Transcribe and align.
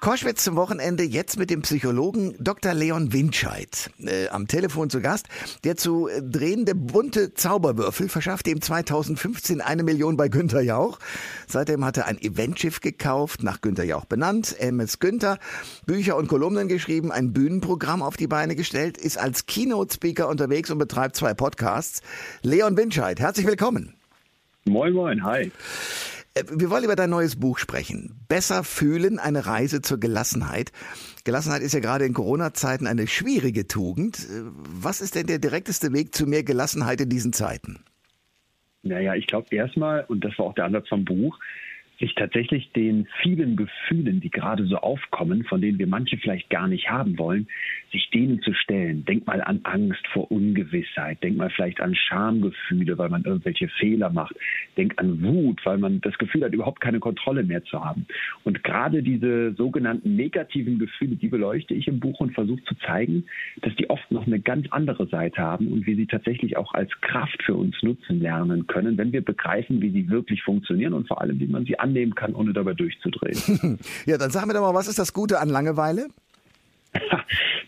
Koschwitz 0.00 0.42
zum 0.42 0.56
Wochenende 0.56 1.04
jetzt 1.04 1.38
mit 1.38 1.48
dem 1.48 1.62
Psychologen 1.62 2.34
Dr. 2.40 2.74
Leon 2.74 3.12
Winscheid 3.12 3.90
äh, 4.04 4.28
am 4.28 4.48
Telefon 4.48 4.90
zu 4.90 5.00
Gast. 5.00 5.28
Der 5.62 5.76
zu 5.76 6.08
drehende 6.20 6.74
bunte 6.74 7.34
Zauberwürfel 7.34 8.08
verschaffte 8.08 8.50
ihm 8.50 8.60
2015 8.60 9.60
eine 9.60 9.84
Million 9.84 10.16
bei 10.16 10.28
Günter 10.28 10.60
Jauch. 10.60 10.98
Seitdem 11.46 11.84
hat 11.84 11.98
er 11.98 12.06
ein 12.06 12.20
Eventschiff 12.20 12.80
gekauft, 12.80 13.44
nach 13.44 13.60
Günter 13.60 13.84
Jauch 13.84 14.04
benannt, 14.04 14.56
MS 14.58 14.98
Günther, 14.98 15.38
Bücher 15.86 16.16
und 16.16 16.26
Kolumnen 16.26 16.66
geschrieben, 16.66 17.12
ein 17.12 17.32
Bühnenprogramm 17.32 18.02
auf 18.02 18.16
die 18.16 18.26
Beine 18.26 18.56
gestellt, 18.56 18.98
ist 18.98 19.18
als 19.18 19.46
Keynote-Speaker 19.46 20.28
unterwegs 20.28 20.70
und 20.70 20.78
betreibt 20.78 21.14
zwei 21.14 21.32
Podcasts. 21.32 22.00
Leon 22.42 22.76
Winscheid, 22.76 23.20
herzlich 23.20 23.46
willkommen. 23.46 23.94
Moin, 24.64 24.92
moin, 24.92 25.24
hi. 25.24 25.52
Äh, 26.34 26.44
wir 26.50 26.70
wollen 26.70 26.84
über 26.84 26.96
dein 26.96 27.10
neues 27.10 27.36
Buch 27.38 27.58
sprechen. 27.58 28.14
Besser 28.28 28.64
fühlen, 28.64 29.18
eine 29.18 29.46
Reise 29.46 29.82
zur 29.82 29.98
Gelassenheit. 29.98 30.72
Gelassenheit 31.24 31.62
ist 31.62 31.74
ja 31.74 31.80
gerade 31.80 32.04
in 32.04 32.14
Corona-Zeiten 32.14 32.86
eine 32.86 33.06
schwierige 33.06 33.66
Tugend. 33.66 34.18
Äh, 34.18 34.42
was 34.54 35.00
ist 35.00 35.14
denn 35.14 35.26
der 35.26 35.38
direkteste 35.38 35.92
Weg 35.92 36.14
zu 36.14 36.26
mehr 36.26 36.42
Gelassenheit 36.42 37.00
in 37.00 37.08
diesen 37.08 37.32
Zeiten? 37.32 37.84
Naja, 38.82 39.14
ich 39.14 39.26
glaube 39.26 39.54
erstmal, 39.54 40.04
und 40.08 40.24
das 40.24 40.36
war 40.38 40.46
auch 40.46 40.54
der 40.54 40.64
Ansatz 40.64 40.88
vom 40.88 41.04
Buch, 41.04 41.38
sich 42.02 42.16
tatsächlich 42.16 42.72
den 42.72 43.06
vielen 43.22 43.54
Gefühlen, 43.54 44.20
die 44.20 44.30
gerade 44.30 44.66
so 44.66 44.76
aufkommen, 44.76 45.44
von 45.44 45.60
denen 45.60 45.78
wir 45.78 45.86
manche 45.86 46.16
vielleicht 46.16 46.50
gar 46.50 46.66
nicht 46.66 46.90
haben 46.90 47.16
wollen, 47.16 47.46
sich 47.92 48.10
denen 48.10 48.42
zu 48.42 48.52
stellen. 48.54 49.04
Denk 49.04 49.26
mal 49.26 49.40
an 49.40 49.60
Angst 49.62 50.04
vor 50.12 50.30
Ungewissheit. 50.32 51.22
Denk 51.22 51.36
mal 51.36 51.50
vielleicht 51.50 51.80
an 51.80 51.94
Schamgefühle, 51.94 52.98
weil 52.98 53.08
man 53.08 53.22
irgendwelche 53.22 53.68
Fehler 53.68 54.10
macht. 54.10 54.34
Denk 54.76 54.98
an 54.98 55.22
Wut, 55.22 55.60
weil 55.64 55.78
man 55.78 56.00
das 56.00 56.18
Gefühl 56.18 56.42
hat, 56.42 56.52
überhaupt 56.52 56.80
keine 56.80 56.98
Kontrolle 56.98 57.44
mehr 57.44 57.62
zu 57.64 57.84
haben. 57.84 58.06
Und 58.42 58.64
gerade 58.64 59.02
diese 59.02 59.52
sogenannten 59.52 60.16
negativen 60.16 60.80
Gefühle, 60.80 61.14
die 61.14 61.28
beleuchte 61.28 61.74
ich 61.74 61.86
im 61.86 62.00
Buch 62.00 62.18
und 62.18 62.32
versuche 62.32 62.64
zu 62.64 62.74
zeigen, 62.78 63.26
dass 63.60 63.76
die 63.76 63.88
oft 63.88 64.10
noch 64.10 64.26
eine 64.26 64.40
ganz 64.40 64.66
andere 64.70 65.06
Seite 65.06 65.40
haben 65.40 65.68
und 65.68 65.86
wir 65.86 65.94
sie 65.94 66.06
tatsächlich 66.06 66.56
auch 66.56 66.74
als 66.74 66.90
Kraft 67.00 67.42
für 67.44 67.54
uns 67.54 67.80
nutzen 67.82 68.20
lernen 68.20 68.66
können, 68.66 68.98
wenn 68.98 69.12
wir 69.12 69.24
begreifen, 69.24 69.80
wie 69.80 69.90
sie 69.90 70.10
wirklich 70.10 70.42
funktionieren 70.42 70.94
und 70.94 71.06
vor 71.06 71.20
allem, 71.20 71.38
wie 71.38 71.46
man 71.46 71.64
sie 71.64 71.78
annehmen 71.92 72.14
kann, 72.14 72.34
ohne 72.34 72.52
dabei 72.52 72.72
durchzudrehen. 72.72 73.78
ja, 74.06 74.18
dann 74.18 74.30
sag 74.30 74.46
mir 74.46 74.54
doch 74.54 74.62
mal, 74.62 74.74
was 74.74 74.88
ist 74.88 74.98
das 74.98 75.12
Gute 75.12 75.38
an 75.38 75.48
Langeweile? 75.48 76.08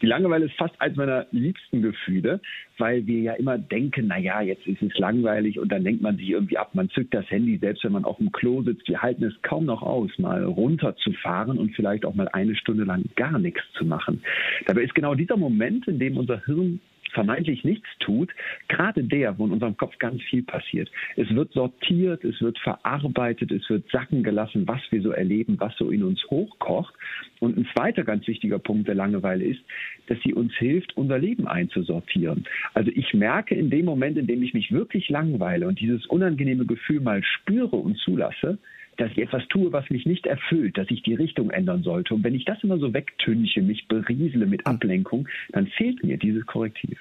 Die 0.03 0.07
Langeweile 0.07 0.47
ist 0.47 0.57
fast 0.57 0.79
eines 0.81 0.99
meiner 0.99 1.27
liebsten 1.31 1.81
Gefühle, 1.81 2.41
weil 2.77 3.07
wir 3.07 3.21
ja 3.21 3.33
immer 3.35 3.57
denken, 3.57 4.09
na 4.09 4.19
ja, 4.19 4.43
jetzt 4.43 4.67
ist 4.67 4.83
es 4.83 4.99
langweilig 4.99 5.59
und 5.59 5.73
dann 5.73 5.83
lenkt 5.83 6.03
man 6.03 6.17
sich 6.17 6.29
irgendwie 6.29 6.59
ab. 6.59 6.75
Man 6.75 6.91
zückt 6.91 7.15
das 7.15 7.31
Handy, 7.31 7.57
selbst 7.59 7.85
wenn 7.85 7.93
man 7.93 8.05
auf 8.05 8.19
dem 8.19 8.31
Klo 8.33 8.63
sitzt. 8.63 8.87
Wir 8.87 9.01
halten 9.01 9.25
es 9.25 9.33
kaum 9.43 9.65
noch 9.65 9.83
aus, 9.83 10.11
mal 10.19 10.45
runterzufahren 10.45 11.59
und 11.59 11.75
vielleicht 11.75 12.05
auch 12.05 12.15
mal 12.15 12.29
eine 12.29 12.55
Stunde 12.55 12.85
lang 12.85 13.05
gar 13.17 13.39
nichts 13.39 13.63
zu 13.79 13.87
machen. 13.87 14.23
Dabei 14.67 14.83
ist 14.83 14.95
genau 14.95 15.15
dieser 15.15 15.39
Moment, 15.39 15.89
in 15.89 15.99
dem 15.99 16.19
unser 16.19 16.45
Hirn 16.45 16.81
vermeintlich 17.15 17.65
nichts 17.65 17.89
tut, 18.01 18.31
gerade 18.69 19.03
der, 19.05 19.39
wo 19.39 19.47
in 19.47 19.53
unserem 19.53 19.77
Kopf 19.77 19.97
ganz 19.99 20.23
viel 20.23 20.43
passiert. 20.43 20.91
Es 21.17 21.35
wird 21.35 21.53
sortiert, 21.53 22.25
es 22.25 22.41
wird 22.41 22.59
verarbeitet, 22.59 23.51
es 23.51 23.69
wird 23.71 23.89
sacken 23.91 24.23
gelassen, 24.23 24.69
was 24.69 24.81
wir 24.91 25.01
so 25.01 25.11
erleben, 25.11 25.59
was 25.59 25.75
so 25.77 25.91
in 25.91 26.03
uns 26.03 26.23
hochkocht. 26.31 26.95
Und 27.41 27.57
ein 27.57 27.67
zweiter 27.75 28.05
ganz 28.05 28.27
wichtiger 28.27 28.59
Punkt 28.59 28.89
der 28.89 28.95
Langeweile 28.95 29.45
ist, 29.45 29.61
dass 30.07 30.19
sie 30.23 30.35
uns 30.35 30.53
hilft, 30.57 30.97
unser 30.97 31.19
Leben 31.19 31.49
einzusortieren. 31.49 32.45
Also 32.75 32.91
ich 32.95 33.15
merke 33.15 33.55
in 33.55 33.71
dem 33.71 33.87
Moment, 33.87 34.19
in 34.19 34.27
dem 34.27 34.43
ich 34.43 34.55
mich 34.55 34.73
wirklich 34.73 35.09
langweile 35.09 35.67
und 35.67 35.81
dieses 35.81 36.05
unangenehme 36.07 36.67
Gefühl 36.67 37.01
mal 37.01 37.23
spüre 37.23 37.77
und 37.77 37.97
zulasse, 37.99 38.59
dass 38.97 39.11
ich 39.13 39.19
etwas 39.19 39.43
tue, 39.49 39.73
was 39.73 39.89
mich 39.91 40.07
nicht 40.07 40.27
erfüllt, 40.27 40.79
dass 40.79 40.91
ich 40.91 41.03
die 41.03 41.15
Richtung 41.15 41.51
ändern 41.51 41.83
sollte. 41.83 42.15
Und 42.15 42.25
wenn 42.25 42.35
ich 42.35 42.45
das 42.45 42.63
immer 42.63 42.79
so 42.79 42.93
wegtünche, 42.93 43.63
mich 43.63 43.89
beriesele 43.89 44.47
mit 44.47 44.67
Ablenkung, 44.67 45.29
dann 45.51 45.67
fehlt 45.67 46.03
mir 46.05 46.17
dieses 46.17 46.47
Korrektiv. 46.47 46.99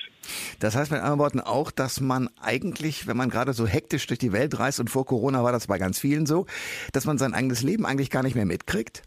Das 0.59 0.75
heißt 0.75 0.91
mit 0.91 1.01
anderen 1.01 1.19
Worten 1.19 1.39
auch, 1.39 1.71
dass 1.71 2.01
man 2.01 2.29
eigentlich, 2.41 3.07
wenn 3.07 3.17
man 3.17 3.29
gerade 3.29 3.53
so 3.53 3.67
hektisch 3.67 4.07
durch 4.07 4.19
die 4.19 4.33
Welt 4.33 4.59
reist 4.59 4.79
und 4.79 4.89
vor 4.89 5.05
Corona 5.05 5.43
war 5.43 5.51
das 5.51 5.67
bei 5.67 5.77
ganz 5.77 5.99
vielen 5.99 6.25
so, 6.25 6.45
dass 6.93 7.05
man 7.05 7.17
sein 7.17 7.33
eigenes 7.33 7.63
Leben 7.63 7.85
eigentlich 7.85 8.09
gar 8.09 8.23
nicht 8.23 8.35
mehr 8.35 8.45
mitkriegt? 8.45 9.03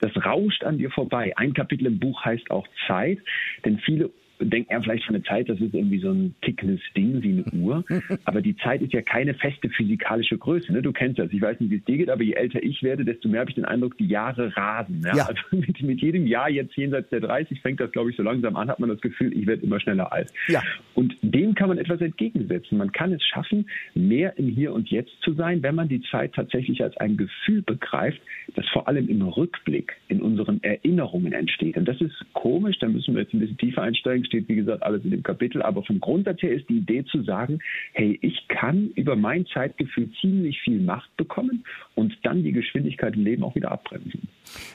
Das 0.00 0.10
rauscht 0.24 0.64
an 0.64 0.78
dir 0.78 0.90
vorbei. 0.90 1.32
Ein 1.36 1.54
Kapitel 1.54 1.86
im 1.86 2.00
Buch 2.00 2.24
heißt 2.24 2.50
auch 2.50 2.66
Zeit, 2.88 3.18
denn 3.64 3.78
viele 3.78 4.10
denkt 4.44 4.70
er 4.70 4.82
vielleicht 4.82 5.04
von 5.04 5.14
der 5.14 5.24
Zeit, 5.24 5.48
das 5.48 5.60
ist 5.60 5.74
irgendwie 5.74 5.98
so 5.98 6.10
ein 6.10 6.34
tickendes 6.42 6.80
Ding 6.96 7.22
wie 7.22 7.30
eine 7.32 7.62
Uhr. 7.62 7.84
Aber 8.24 8.40
die 8.40 8.56
Zeit 8.56 8.82
ist 8.82 8.92
ja 8.92 9.02
keine 9.02 9.34
feste 9.34 9.68
physikalische 9.70 10.38
Größe. 10.38 10.72
Ne? 10.72 10.82
Du 10.82 10.92
kennst 10.92 11.18
das. 11.18 11.32
Ich 11.32 11.40
weiß 11.40 11.60
nicht, 11.60 11.70
wie 11.70 11.76
es 11.76 11.84
dir 11.84 11.98
geht, 11.98 12.10
aber 12.10 12.22
je 12.22 12.32
älter 12.32 12.62
ich 12.62 12.82
werde, 12.82 13.04
desto 13.04 13.28
mehr 13.28 13.40
habe 13.40 13.50
ich 13.50 13.54
den 13.54 13.64
Eindruck, 13.64 13.96
die 13.98 14.06
Jahre 14.06 14.56
rasen. 14.56 15.00
Ne? 15.00 15.12
Ja. 15.14 15.26
Also 15.26 15.40
mit, 15.50 15.80
mit, 15.82 16.00
jedem 16.00 16.26
Jahr 16.26 16.50
jetzt 16.50 16.76
jenseits 16.76 17.08
der 17.10 17.20
30 17.20 17.60
fängt 17.60 17.80
das, 17.80 17.92
glaube 17.92 18.10
ich, 18.10 18.16
so 18.16 18.22
langsam 18.22 18.56
an, 18.56 18.68
hat 18.68 18.80
man 18.80 18.88
das 18.88 19.00
Gefühl, 19.00 19.36
ich 19.36 19.46
werde 19.46 19.62
immer 19.62 19.80
schneller 19.80 20.12
alt. 20.12 20.32
Ja. 20.48 20.62
Und 20.94 21.16
dem 21.22 21.54
kann 21.54 21.68
man 21.68 21.78
etwas 21.78 22.00
entgegensetzen. 22.00 22.78
Man 22.78 22.92
kann 22.92 23.12
es 23.12 23.22
schaffen, 23.24 23.66
mehr 23.94 24.36
im 24.38 24.48
Hier 24.48 24.72
und 24.72 24.90
Jetzt 24.90 25.12
zu 25.22 25.32
sein, 25.34 25.62
wenn 25.62 25.74
man 25.74 25.88
die 25.88 26.02
Zeit 26.02 26.34
tatsächlich 26.34 26.82
als 26.82 26.96
ein 26.96 27.16
Gefühl 27.16 27.62
begreift, 27.62 28.20
das 28.54 28.66
vor 28.68 28.88
allem 28.88 29.08
im 29.08 29.22
Rückblick 29.22 29.94
in 30.08 30.20
unseren 30.20 30.62
Erinnerungen 30.62 31.32
entsteht. 31.32 31.76
Und 31.76 31.86
das 31.86 32.00
ist 32.00 32.14
komisch, 32.32 32.78
da 32.80 32.88
müssen 32.88 33.14
wir 33.14 33.22
jetzt 33.22 33.34
ein 33.34 33.40
bisschen 33.40 33.58
tiefer 33.58 33.82
einsteigen 33.82 34.24
steht, 34.32 34.48
wie 34.48 34.56
gesagt, 34.56 34.82
alles 34.82 35.04
in 35.04 35.10
dem 35.10 35.22
Kapitel. 35.22 35.62
Aber 35.62 35.84
vom 35.84 36.00
Grundsatz 36.00 36.40
her 36.42 36.52
ist 36.52 36.68
die 36.68 36.78
Idee 36.78 37.04
zu 37.04 37.22
sagen, 37.22 37.58
hey, 37.92 38.18
ich 38.22 38.48
kann 38.48 38.88
über 38.94 39.14
mein 39.14 39.46
Zeitgefühl 39.46 40.10
ziemlich 40.20 40.60
viel 40.62 40.80
Macht 40.80 41.14
bekommen 41.16 41.64
und 41.94 42.16
dann 42.22 42.42
die 42.42 42.52
Geschwindigkeit 42.52 43.14
im 43.14 43.24
Leben 43.24 43.44
auch 43.44 43.54
wieder 43.54 43.70
abbremsen. 43.70 44.28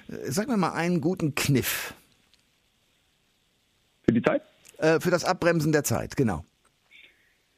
Sag 0.07 0.47
mir 0.47 0.57
mal 0.57 0.73
einen 0.73 1.01
guten 1.01 1.34
Kniff. 1.34 1.96
Für 4.03 4.13
die 4.13 4.22
Zeit? 4.22 4.44
Äh, 4.78 5.00
für 5.00 5.09
das 5.09 5.25
Abbremsen 5.25 5.72
der 5.72 5.84
Zeit, 5.84 6.16
genau. 6.16 6.46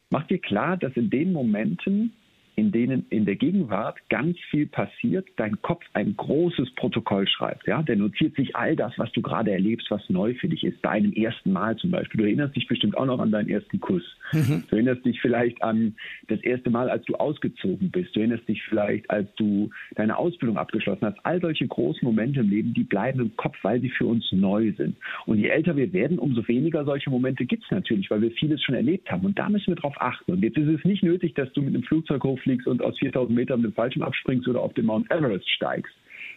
Mach 0.09 0.25
dir 0.27 0.39
klar, 0.39 0.77
dass 0.77 0.93
in 0.95 1.09
den 1.09 1.33
Momenten, 1.33 2.13
in 2.59 2.73
denen 2.73 3.05
in 3.09 3.25
der 3.25 3.37
Gegenwart 3.37 3.97
ganz 4.09 4.37
viel 4.51 4.67
passiert, 4.67 5.25
dein 5.37 5.61
Kopf 5.61 5.81
ein 5.93 6.15
großes 6.17 6.75
Protokoll 6.75 7.25
schreibt. 7.25 7.65
Ja? 7.67 7.81
Der 7.81 7.95
notiert 7.95 8.35
sich 8.35 8.53
all 8.53 8.75
das, 8.75 8.91
was 8.97 9.09
du 9.13 9.21
gerade 9.21 9.51
erlebst, 9.51 9.89
was 9.89 10.01
neu 10.09 10.33
für 10.33 10.49
dich 10.49 10.65
ist. 10.65 10.81
Bei 10.81 10.89
einem 10.89 11.13
ersten 11.13 11.53
Mal 11.53 11.77
zum 11.77 11.91
Beispiel. 11.91 12.19
Du 12.19 12.25
erinnerst 12.25 12.57
dich 12.57 12.67
bestimmt 12.67 12.97
auch 12.97 13.05
noch 13.05 13.19
an 13.19 13.31
deinen 13.31 13.49
ersten 13.49 13.79
Kuss. 13.79 14.03
Mhm. 14.33 14.65
Du 14.69 14.75
erinnerst 14.75 15.05
dich 15.05 15.21
vielleicht 15.21 15.63
an 15.63 15.95
das 16.27 16.41
erste 16.41 16.69
Mal, 16.69 16.89
als 16.89 17.05
du 17.05 17.15
ausgezogen 17.15 17.91
bist. 17.91 18.13
Du 18.13 18.19
erinnerst 18.19 18.47
dich 18.49 18.61
vielleicht, 18.63 19.09
als 19.09 19.33
du 19.35 19.69
deine 19.95 20.17
Ausbildung 20.17 20.57
abgeschlossen 20.57 21.05
hast. 21.05 21.17
All 21.23 21.39
solche 21.39 21.65
großen 21.65 22.05
Momente 22.05 22.41
im 22.41 22.49
Leben, 22.49 22.73
die 22.73 22.83
bleiben 22.83 23.21
im 23.21 23.35
Kopf, 23.37 23.55
weil 23.61 23.79
sie 23.79 23.89
für 23.89 24.05
uns 24.05 24.29
neu 24.33 24.73
sind. 24.73 24.97
Und 25.25 25.37
je 25.37 25.47
älter 25.47 25.77
wir 25.77 25.93
werden, 25.93 26.19
umso 26.19 26.45
weniger 26.49 26.83
solche 26.83 27.09
Momente 27.09 27.45
gibt 27.45 27.63
es 27.63 27.71
natürlich, 27.71 28.11
weil 28.11 28.21
wir 28.21 28.31
vieles 28.31 28.61
schon 28.61 28.75
erlebt 28.75 29.09
haben. 29.09 29.25
Und 29.25 29.39
da 29.39 29.47
müssen 29.47 29.67
wir 29.67 29.75
drauf 29.75 29.95
achten. 29.99 30.33
Und 30.33 30.43
jetzt 30.43 30.57
ist 30.57 30.67
es 30.67 30.83
nicht 30.83 31.03
nötig, 31.03 31.35
dass 31.35 31.51
du 31.53 31.61
mit 31.61 31.73
einem 31.73 31.83
Flugzeug 31.83 32.21
hochfliegst 32.21 32.48
fliegst 32.49 32.67
und 32.67 32.81
aus 32.83 32.97
4000 32.97 33.35
Metern 33.35 33.61
mit 33.61 33.71
dem 33.71 33.75
Fallschirm 33.75 34.03
abspringst 34.03 34.47
oder 34.47 34.61
auf 34.61 34.73
den 34.73 34.85
Mount 34.85 35.09
Everest 35.11 35.47
steigst, 35.49 35.93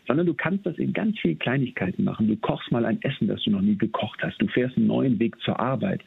sondern 0.06 0.26
du 0.26 0.34
kannst 0.34 0.66
das 0.66 0.76
in 0.76 0.92
ganz 0.92 1.18
vielen 1.20 1.38
Kleinigkeiten 1.38 2.04
machen. 2.04 2.28
Du 2.28 2.36
kochst 2.36 2.70
mal 2.70 2.84
ein 2.84 3.00
Essen, 3.02 3.28
das 3.28 3.42
du 3.44 3.50
noch 3.50 3.62
nie 3.62 3.76
gekocht 3.76 4.20
hast. 4.22 4.40
Du 4.42 4.46
fährst 4.48 4.76
einen 4.76 4.88
neuen 4.88 5.18
Weg 5.18 5.40
zur 5.40 5.58
Arbeit. 5.58 6.02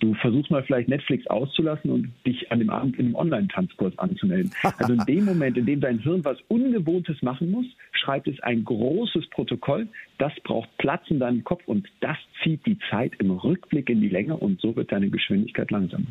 Du 0.00 0.12
versuchst 0.14 0.50
mal 0.50 0.62
vielleicht 0.62 0.88
Netflix 0.88 1.26
auszulassen 1.28 1.90
und 1.90 2.08
dich 2.26 2.52
an 2.52 2.58
dem 2.58 2.68
Abend 2.68 2.98
in 2.98 3.06
einem 3.06 3.14
Online-Tanzkurs 3.14 3.98
anzumelden. 3.98 4.52
Also 4.78 4.92
in 4.92 5.04
dem 5.06 5.24
Moment, 5.24 5.56
in 5.56 5.64
dem 5.64 5.80
dein 5.80 6.00
Hirn 6.00 6.24
was 6.24 6.38
Ungewohntes 6.48 7.22
machen 7.22 7.50
muss, 7.50 7.66
schreibt 7.92 8.28
es 8.28 8.38
ein 8.40 8.64
großes 8.64 9.28
Protokoll. 9.30 9.88
Das 10.18 10.32
braucht 10.44 10.68
Platz 10.76 11.04
in 11.08 11.20
deinem 11.20 11.44
Kopf 11.44 11.62
und 11.66 11.88
das 12.00 12.18
zieht 12.42 12.66
die 12.66 12.78
Zeit 12.90 13.12
im 13.20 13.30
Rückblick 13.30 13.88
in 13.88 14.02
die 14.02 14.08
Länge 14.08 14.36
und 14.36 14.60
so 14.60 14.76
wird 14.76 14.92
deine 14.92 15.08
Geschwindigkeit 15.08 15.70
langsamer. 15.70 16.06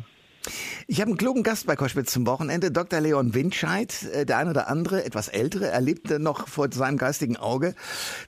Ich 0.88 1.00
habe 1.00 1.10
einen 1.10 1.18
klugen 1.18 1.42
Gast 1.42 1.66
bei 1.66 1.76
Koschwitz 1.76 2.12
zum 2.12 2.26
Wochenende, 2.26 2.70
Dr. 2.70 3.00
Leon 3.00 3.34
Windscheid. 3.34 4.04
Äh, 4.12 4.26
der 4.26 4.38
eine 4.38 4.50
oder 4.50 4.68
andere, 4.68 5.04
etwas 5.04 5.28
ältere, 5.28 5.68
erlebte 5.68 6.18
noch 6.18 6.48
vor 6.48 6.68
seinem 6.72 6.98
geistigen 6.98 7.36
Auge, 7.36 7.74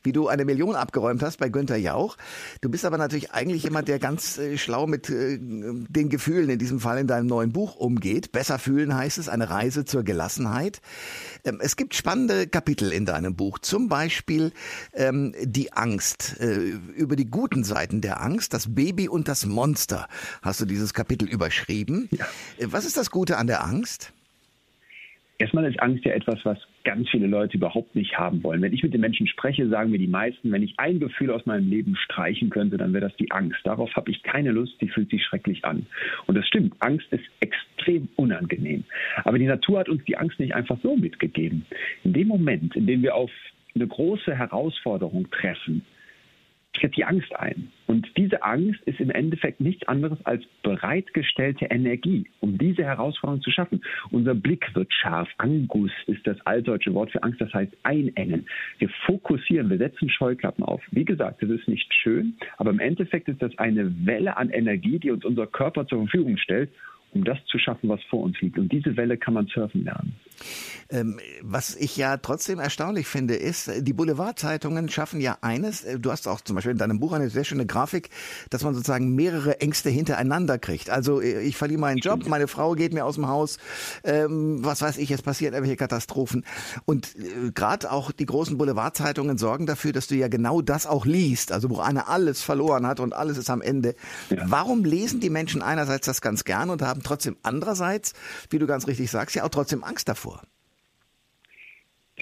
wie 0.03 0.13
du 0.13 0.29
eine 0.29 0.45
Million 0.45 0.75
abgeräumt 0.75 1.23
hast 1.23 1.39
bei 1.39 1.49
Günther 1.49 1.77
Jauch. 1.77 2.17
Du 2.61 2.69
bist 2.69 2.85
aber 2.85 2.99
natürlich 2.99 3.33
eigentlich 3.33 3.63
jemand, 3.63 3.89
der 3.89 3.99
ganz 3.99 4.39
äh, 4.39 4.59
schlau 4.59 4.87
mit 4.87 5.09
äh, 5.09 5.39
den 5.39 6.09
Gefühlen, 6.09 6.51
in 6.51 6.59
diesem 6.59 6.81
Fall 6.81 6.99
in 6.99 7.07
deinem 7.07 7.27
neuen 7.27 7.53
Buch, 7.53 7.77
umgeht. 7.77 8.33
Besser 8.33 8.59
fühlen 8.59 8.97
heißt 8.97 9.19
es, 9.19 9.29
eine 9.29 9.51
Reise 9.51 9.85
zur 9.85 10.03
Gelassenheit. 10.03 10.81
Ähm, 11.45 11.61
es 11.63 11.77
gibt 11.77 11.95
spannende 11.95 12.47
Kapitel 12.49 12.93
in 12.93 13.07
deinem 13.07 13.37
Buch, 13.37 13.59
zum 13.59 13.89
Beispiel 13.89 14.53
ähm, 14.95 15.35
die 15.43 15.73
Angst. 15.73 16.37
Über 16.39 17.17
die 17.17 17.31
guten 17.31 17.65
Seiten 17.65 18.01
der 18.01 18.23
Angst, 18.23 18.55
das 18.55 18.75
Baby 18.75 19.09
und 19.09 19.29
das 19.29 19.47
Monster, 19.47 20.09
hast 20.43 20.61
du 20.61 20.65
dieses 20.65 20.95
Kapitel 20.95 21.29
überschrieben. 21.29 22.08
Ja. 22.19 22.27
Was 22.73 22.85
ist 22.85 22.97
das 22.97 23.11
Gute 23.11 23.37
an 23.37 23.47
der 23.47 23.63
Angst? 23.65 24.13
Erstmal 25.41 25.71
ist 25.71 25.81
Angst 25.81 26.05
ja 26.05 26.13
etwas, 26.13 26.41
was 26.45 26.59
ganz 26.83 27.09
viele 27.11 27.29
Leute 27.29 27.57
überhaupt 27.57 27.95
nicht 27.95 28.19
haben 28.19 28.43
wollen. 28.43 28.61
Wenn 28.61 28.73
ich 28.73 28.83
mit 28.83 28.93
den 28.93 29.01
Menschen 29.01 29.29
spreche, 29.29 29.69
sagen 29.69 29.93
mir 29.93 29.99
die 29.99 30.09
meisten, 30.09 30.51
wenn 30.51 30.65
ich 30.65 30.75
ein 30.79 30.99
Gefühl 30.99 31.31
aus 31.31 31.47
meinem 31.47 31.71
Leben 31.71 31.95
streichen 31.95 32.51
könnte, 32.51 32.77
dann 32.77 32.93
wäre 32.93 33.07
das 33.07 33.17
die 33.19 33.31
Angst. 33.31 33.61
Darauf 33.63 33.95
habe 33.95 34.11
ich 34.11 34.25
keine 34.25 34.51
Lust, 34.51 34.81
die 34.81 34.89
fühlt 34.89 35.11
sich 35.11 35.23
schrecklich 35.23 35.65
an. 35.65 35.87
Und 36.27 36.35
das 36.35 36.47
stimmt, 36.47 36.75
Angst 36.81 37.07
ist 37.13 37.25
extrem 37.39 38.09
unangenehm. 38.17 38.83
Aber 39.23 39.39
die 39.39 39.47
Natur 39.47 39.79
hat 39.79 39.89
uns 39.89 40.05
die 40.07 40.17
Angst 40.17 40.41
nicht 40.41 40.57
einfach 40.57 40.79
so 40.83 40.97
mitgegeben. 40.97 41.67
In 42.03 42.15
dem 42.15 42.27
Moment, 42.27 42.75
in 42.75 42.89
dem 42.89 43.03
wir 43.03 43.15
auf 43.15 43.31
eine 43.77 43.87
große 43.87 44.35
Herausforderung 44.35 45.31
treffen, 45.31 45.85
tritt 46.79 46.97
die 46.97 47.05
Angst 47.05 47.35
ein. 47.37 47.69
Und 47.87 48.07
diese 48.17 48.43
Angst 48.43 48.81
ist 48.85 49.01
im 49.01 49.11
Endeffekt 49.11 49.61
nichts 49.61 49.87
anderes 49.89 50.19
als 50.25 50.45
bereitgestellte 50.63 51.67
Energie, 51.67 52.27
um 52.41 52.59
diese 52.59 52.85
Herausforderung 52.85 53.43
zu 53.43 53.51
schaffen. 53.51 53.83
Unser 54.11 54.35
Blick 54.35 54.75
wird 54.75 54.93
scharf. 54.93 55.29
Angus 55.39 55.91
ist 56.07 56.27
das 56.27 56.41
altdeutsche 56.47 56.93
Wort 56.95 57.11
für 57.11 57.23
Angst, 57.23 57.41
das 57.41 57.53
heißt 57.53 57.77
einengen. 57.83 58.47
Wir 58.79 58.89
fokussieren, 59.07 59.71
wir 59.71 59.79
setzen 59.79 60.09
Scheuklappen 60.11 60.65
auf. 60.65 60.83
Wie 60.91 61.05
gesagt, 61.05 61.43
das 61.43 61.51
ist 61.51 61.69
nicht 61.69 61.93
schön, 61.95 62.37
aber 62.57 62.71
im 62.71 62.81
Endeffekt 62.81 63.29
ist 63.29 63.43
das 63.43 63.57
eine 63.59 64.07
Welle 64.07 64.37
an 64.37 64.51
Energie, 64.51 64.99
die 64.99 65.11
uns 65.11 65.25
unser 65.25 65.47
Körper 65.47 65.87
zur 65.87 65.99
Verfügung 66.01 66.37
stellt, 66.37 66.71
um 67.13 67.25
das 67.25 67.43
zu 67.47 67.59
schaffen, 67.59 67.89
was 67.89 68.03
vor 68.05 68.23
uns 68.23 68.41
liegt. 68.41 68.59
Und 68.59 68.71
diese 68.71 68.97
Welle 68.97 69.17
kann 69.17 69.35
man 69.35 69.47
surfen 69.47 69.85
lernen. 69.85 70.15
Ähm, 70.91 71.21
was 71.43 71.75
ich 71.75 71.97
ja 71.97 72.17
trotzdem 72.17 72.59
erstaunlich 72.59 73.07
finde, 73.07 73.35
ist, 73.37 73.71
die 73.81 73.93
Boulevardzeitungen 73.93 74.89
schaffen 74.89 75.21
ja 75.21 75.37
eines, 75.43 75.85
äh, 75.85 75.99
du 75.99 76.11
hast 76.11 76.27
auch 76.27 76.41
zum 76.41 76.57
Beispiel 76.57 76.73
in 76.73 76.79
deinem 76.79 76.99
Buch 76.99 77.13
eine 77.13 77.29
sehr 77.29 77.45
schöne 77.45 77.67
Grafik, 77.67 78.09
dass 78.49 78.65
man 78.65 78.75
sozusagen 78.75 79.15
mehrere 79.15 79.61
Ängste 79.61 79.91
hintereinander 79.91 80.59
kriegt. 80.59 80.89
Also 80.89 81.21
äh, 81.21 81.43
ich 81.43 81.57
verliere 81.57 81.81
meinen 81.81 81.99
Job, 81.99 82.27
meine 82.27 82.49
Frau 82.49 82.73
geht 82.73 82.95
mir 82.95 83.05
aus 83.05 83.17
dem 83.17 83.29
Haus, 83.29 83.59
ähm, 84.03 84.65
was 84.65 84.81
weiß 84.81 84.97
ich, 84.97 85.11
es 85.11 85.21
passiert 85.21 85.53
irgendwelche 85.53 85.77
Katastrophen. 85.77 86.45
Und 86.87 87.15
äh, 87.17 87.51
gerade 87.53 87.93
auch 87.93 88.11
die 88.11 88.27
großen 88.27 88.57
Boulevardzeitungen 88.57 89.37
sorgen 89.37 89.67
dafür, 89.67 89.93
dass 89.93 90.07
du 90.07 90.15
ja 90.15 90.29
genau 90.29 90.63
das 90.63 90.87
auch 90.87 91.05
liest, 91.05 91.53
also 91.53 91.69
wo 91.69 91.81
einer 91.81 92.09
alles 92.09 92.41
verloren 92.41 92.87
hat 92.87 93.01
und 93.01 93.13
alles 93.13 93.37
ist 93.37 93.51
am 93.51 93.61
Ende. 93.61 93.95
Ja. 94.31 94.39
Warum 94.47 94.85
lesen 94.85 95.21
die 95.21 95.31
Menschen 95.31 95.61
einerseits 95.61 96.07
das 96.07 96.23
ganz 96.23 96.45
gern 96.45 96.71
und 96.71 96.81
haben 96.81 97.03
trotzdem 97.03 97.37
andererseits, 97.43 98.15
wie 98.49 98.59
du 98.59 98.67
ganz 98.67 98.87
richtig 98.87 99.11
sagst, 99.11 99.37
ja 99.37 99.45
auch 99.45 99.51
trotzdem 99.51 99.85
Angst 99.85 100.09
davor? 100.09 100.28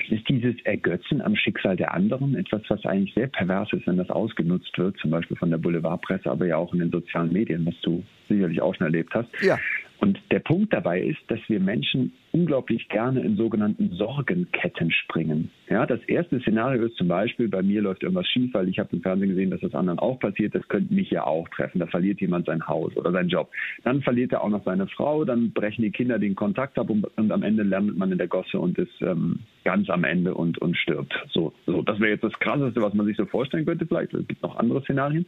Ist 0.09 0.29
dieses 0.29 0.55
Ergötzen 0.65 1.21
am 1.21 1.35
Schicksal 1.37 1.77
der 1.77 1.93
anderen, 1.93 2.35
etwas, 2.35 2.63
was 2.69 2.85
eigentlich 2.85 3.15
sehr 3.15 3.27
pervers 3.27 3.73
ist, 3.73 3.87
wenn 3.87 3.97
das 3.97 4.11
ausgenutzt 4.11 4.77
wird, 4.79 4.97
zum 4.99 5.11
Beispiel 5.11 5.37
von 5.37 5.51
der 5.51 5.59
Boulevardpresse, 5.59 6.31
aber 6.31 6.47
ja 6.47 6.57
auch 6.57 6.73
in 6.73 6.81
den 6.81 6.91
sozialen 6.91 7.33
Medien, 7.33 7.67
was 7.67 7.75
du 7.83 8.03
sicherlich 8.29 8.61
auch 8.61 8.75
schon 8.75 8.87
erlebt 8.87 9.15
hast. 9.15 9.29
Ja. 9.43 9.59
Und 9.99 10.21
der 10.31 10.41
Punkt 10.41 10.73
dabei 10.73 11.01
ist, 11.01 11.21
dass 11.29 11.41
wir 11.49 11.59
Menschen 11.61 12.13
unglaublich 12.33 12.89
gerne 12.89 13.21
in 13.21 13.37
sogenannten 13.37 13.93
Sorgenketten 13.93 14.91
springen. 14.91 15.51
Ja, 15.71 15.87
das 15.87 16.01
erste 16.07 16.39
Szenario 16.41 16.85
ist 16.85 16.97
zum 16.97 17.09
Beispiel, 17.09 17.49
bei 17.49 17.63
mir 17.63 17.81
läuft 17.81 18.03
irgendwas 18.03 18.27
schief, 18.27 18.53
weil 18.53 18.69
ich 18.69 18.79
habe 18.79 18.91
im 18.93 19.01
Fernsehen 19.01 19.31
gesehen, 19.31 19.51
dass 19.51 19.61
das 19.61 19.75
anderen 19.75 19.99
auch 19.99 20.19
passiert. 20.21 20.55
Das 20.55 20.69
könnte 20.69 20.93
mich 20.93 21.11
ja 21.11 21.25
auch 21.25 21.49
treffen. 21.49 21.79
Da 21.79 21.87
verliert 21.87 22.21
jemand 22.21 22.47
sein 22.47 22.67
Haus 22.69 22.95
oder 22.97 23.11
seinen 23.11 23.31
Job. 23.31 23.51
Dann 23.85 24.03
verliert 24.03 24.33
er 24.33 24.45
auch 24.45 24.51
noch 24.51 24.65
seine 24.65 24.87
Frau. 24.87 25.25
Dann 25.25 25.53
brechen 25.53 25.83
die 25.83 25.91
Kinder 25.91 26.19
den 26.19 26.35
Kontakt 26.35 26.79
ab 26.79 26.91
und, 26.91 27.05
und 27.17 27.33
am 27.33 27.43
Ende 27.43 27.63
landet 27.63 27.97
man 27.97 28.13
in 28.13 28.19
der 28.19 28.29
Gosse 28.29 28.61
und 28.61 28.79
ist 28.79 29.01
ähm, 29.01 29.41
ganz 29.65 29.89
am 29.89 30.05
Ende 30.05 30.35
und, 30.35 30.59
und 30.59 30.77
stirbt. 30.77 31.15
So, 31.33 31.55
so, 31.65 31.83
das 31.83 31.99
wäre 32.01 32.11
jetzt 32.11 32.25
das 32.25 32.39
Krasseste, 32.39 32.83
was 32.83 32.93
man 32.93 33.07
sich 33.07 33.17
so 33.17 33.25
vorstellen 33.25 33.65
könnte. 33.65 33.87
Vielleicht 33.87 34.13
es 34.13 34.29
gibt 34.29 34.43
noch 34.43 34.57
andere 34.57 34.83
Szenarien. 34.83 35.27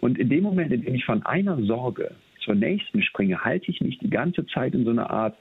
Und 0.00 0.18
in 0.18 0.28
dem 0.28 0.42
Moment, 0.42 0.72
in 0.72 0.82
dem 0.82 0.94
ich 0.94 1.04
von 1.04 1.24
einer 1.24 1.56
Sorge 1.62 2.14
zur 2.44 2.54
nächsten 2.54 3.02
springe, 3.02 3.44
halte 3.44 3.70
ich 3.70 3.80
mich 3.80 3.98
die 3.98 4.10
ganze 4.10 4.46
Zeit 4.46 4.74
in 4.74 4.84
so 4.84 4.90
einer 4.90 5.10
Art 5.10 5.36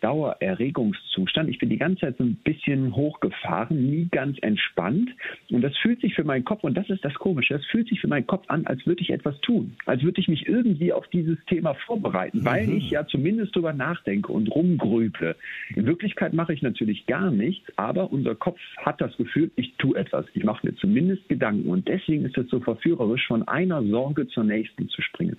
Dauererregungszustand. 0.00 1.48
Ich 1.48 1.58
bin 1.58 1.70
die 1.70 1.78
ganze 1.78 2.00
Zeit 2.00 2.16
so 2.18 2.24
ein 2.24 2.36
bisschen 2.36 2.94
hochgefahren, 2.94 3.90
nie 3.90 4.08
ganz 4.10 4.38
entspannt. 4.42 5.10
Und 5.50 5.62
das 5.62 5.76
fühlt 5.78 6.00
sich 6.00 6.14
für 6.14 6.24
meinen 6.24 6.44
Kopf, 6.44 6.64
und 6.64 6.74
das 6.74 6.88
ist 6.90 7.04
das 7.04 7.14
Komische, 7.14 7.54
das 7.54 7.64
fühlt 7.66 7.88
sich 7.88 8.00
für 8.00 8.08
meinen 8.08 8.26
Kopf 8.26 8.44
an, 8.48 8.66
als 8.66 8.86
würde 8.86 9.02
ich 9.02 9.10
etwas 9.10 9.40
tun. 9.40 9.76
Als 9.86 10.02
würde 10.02 10.20
ich 10.20 10.28
mich 10.28 10.46
irgendwie 10.46 10.92
auf 10.92 11.06
dieses 11.08 11.38
Thema 11.46 11.74
vorbereiten, 11.74 12.44
weil 12.44 12.66
mhm. 12.66 12.76
ich 12.76 12.90
ja 12.90 13.06
zumindest 13.06 13.54
drüber 13.54 13.72
nachdenke 13.72 14.32
und 14.32 14.48
rumgrüble. 14.48 15.36
In 15.74 15.86
Wirklichkeit 15.86 16.32
mache 16.32 16.52
ich 16.52 16.62
natürlich 16.62 17.06
gar 17.06 17.30
nichts, 17.30 17.66
aber 17.76 18.12
unser 18.12 18.34
Kopf 18.34 18.58
hat 18.78 19.00
das 19.00 19.16
Gefühl, 19.16 19.50
ich 19.56 19.74
tue 19.78 19.96
etwas. 19.98 20.26
Ich 20.34 20.44
mache 20.44 20.66
mir 20.66 20.74
zumindest 20.76 21.28
Gedanken. 21.28 21.68
Und 21.68 21.88
deswegen 21.88 22.24
ist 22.24 22.38
es 22.38 22.48
so 22.48 22.60
verführerisch, 22.60 23.26
von 23.26 23.46
einer 23.48 23.82
Sorge 23.84 24.28
zur 24.28 24.44
nächsten 24.44 24.88
zu 24.88 25.02
springen. 25.02 25.36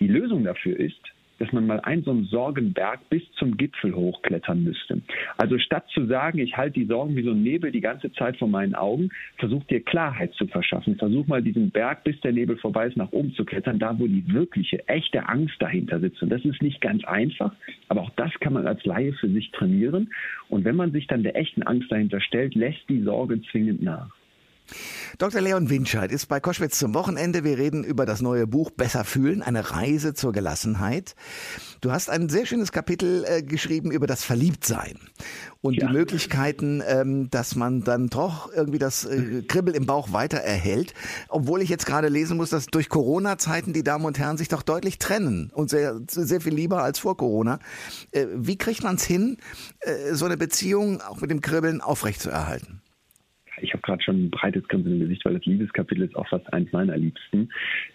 Die 0.00 0.08
Lösung 0.08 0.44
dafür 0.44 0.78
ist, 0.78 1.00
dass 1.38 1.52
man 1.52 1.66
mal 1.66 1.80
einen 1.80 2.02
so 2.02 2.10
einen 2.10 2.24
Sorgenberg 2.24 3.08
bis 3.10 3.22
zum 3.38 3.56
Gipfel 3.56 3.94
hochklettern 3.94 4.62
müsste. 4.62 5.00
Also 5.36 5.58
statt 5.58 5.84
zu 5.92 6.06
sagen, 6.06 6.38
ich 6.38 6.56
halte 6.56 6.80
die 6.80 6.86
Sorgen 6.86 7.16
wie 7.16 7.22
so 7.22 7.32
ein 7.32 7.42
Nebel 7.42 7.70
die 7.70 7.80
ganze 7.80 8.12
Zeit 8.12 8.36
vor 8.36 8.48
meinen 8.48 8.74
Augen, 8.74 9.10
versuch 9.36 9.62
dir 9.64 9.80
Klarheit 9.80 10.32
zu 10.34 10.46
verschaffen. 10.46 10.96
Versuch 10.96 11.26
mal 11.26 11.42
diesen 11.42 11.70
Berg, 11.70 12.04
bis 12.04 12.20
der 12.20 12.32
Nebel 12.32 12.56
vorbei 12.56 12.86
ist, 12.86 12.96
nach 12.96 13.12
oben 13.12 13.34
zu 13.34 13.44
klettern, 13.44 13.78
da 13.78 13.98
wo 13.98 14.06
die 14.06 14.24
wirkliche, 14.32 14.86
echte 14.88 15.28
Angst 15.28 15.56
dahinter 15.60 16.00
sitzt. 16.00 16.22
Und 16.22 16.30
das 16.30 16.44
ist 16.44 16.62
nicht 16.62 16.80
ganz 16.80 17.04
einfach, 17.04 17.52
aber 17.88 18.02
auch 18.02 18.10
das 18.16 18.32
kann 18.40 18.54
man 18.54 18.66
als 18.66 18.84
Laie 18.84 19.12
für 19.12 19.28
sich 19.28 19.50
trainieren. 19.50 20.10
Und 20.48 20.64
wenn 20.64 20.76
man 20.76 20.92
sich 20.92 21.06
dann 21.06 21.22
der 21.22 21.36
echten 21.36 21.62
Angst 21.62 21.90
dahinter 21.90 22.20
stellt, 22.20 22.54
lässt 22.54 22.88
die 22.88 23.02
Sorge 23.02 23.40
zwingend 23.42 23.82
nach. 23.82 24.15
Dr. 25.18 25.40
Leon 25.40 25.70
Winscheid 25.70 26.12
ist 26.12 26.26
bei 26.26 26.40
Koschwitz 26.40 26.78
zum 26.78 26.94
Wochenende. 26.94 27.44
Wir 27.44 27.58
reden 27.58 27.84
über 27.84 28.06
das 28.06 28.20
neue 28.20 28.46
Buch 28.46 28.70
Besser 28.70 29.04
fühlen, 29.04 29.42
eine 29.42 29.70
Reise 29.70 30.14
zur 30.14 30.32
Gelassenheit. 30.32 31.14
Du 31.80 31.92
hast 31.92 32.10
ein 32.10 32.28
sehr 32.28 32.46
schönes 32.46 32.72
Kapitel 32.72 33.24
äh, 33.26 33.42
geschrieben 33.42 33.90
über 33.90 34.06
das 34.06 34.24
Verliebtsein 34.24 34.98
und 35.60 35.74
ja. 35.74 35.86
die 35.86 35.92
Möglichkeiten, 35.92 36.82
ähm, 36.86 37.30
dass 37.30 37.54
man 37.54 37.82
dann 37.82 38.08
doch 38.08 38.52
irgendwie 38.52 38.78
das 38.78 39.04
äh, 39.04 39.42
Kribbel 39.42 39.74
im 39.74 39.86
Bauch 39.86 40.12
weiter 40.12 40.38
erhält. 40.38 40.94
Obwohl 41.28 41.62
ich 41.62 41.68
jetzt 41.68 41.86
gerade 41.86 42.08
lesen 42.08 42.36
muss, 42.36 42.50
dass 42.50 42.66
durch 42.66 42.88
Corona-Zeiten 42.88 43.72
die 43.72 43.84
Damen 43.84 44.04
und 44.04 44.18
Herren 44.18 44.36
sich 44.36 44.48
doch 44.48 44.62
deutlich 44.62 44.98
trennen 44.98 45.50
und 45.54 45.70
sehr, 45.70 46.00
sehr 46.08 46.40
viel 46.40 46.54
lieber 46.54 46.82
als 46.82 46.98
vor 46.98 47.16
Corona. 47.16 47.58
Äh, 48.10 48.26
wie 48.34 48.58
kriegt 48.58 48.82
man 48.82 48.96
es 48.96 49.04
hin, 49.04 49.38
äh, 49.80 50.14
so 50.14 50.24
eine 50.24 50.36
Beziehung 50.36 51.00
auch 51.00 51.20
mit 51.20 51.30
dem 51.30 51.40
Kribbeln 51.40 51.80
aufrechtzuerhalten? 51.80 52.82
ich 53.58 53.72
gerade 53.86 54.02
schon 54.02 54.24
ein 54.24 54.30
breites 54.30 54.66
Grinsen 54.68 54.92
im 54.92 55.00
Gesicht, 55.00 55.24
weil 55.24 55.34
das 55.34 55.46
Liebeskapitel 55.46 56.04
ist 56.04 56.16
auch 56.16 56.28
fast 56.28 56.52
eins 56.52 56.70
meiner 56.72 56.96
Liebsten. 56.96 57.48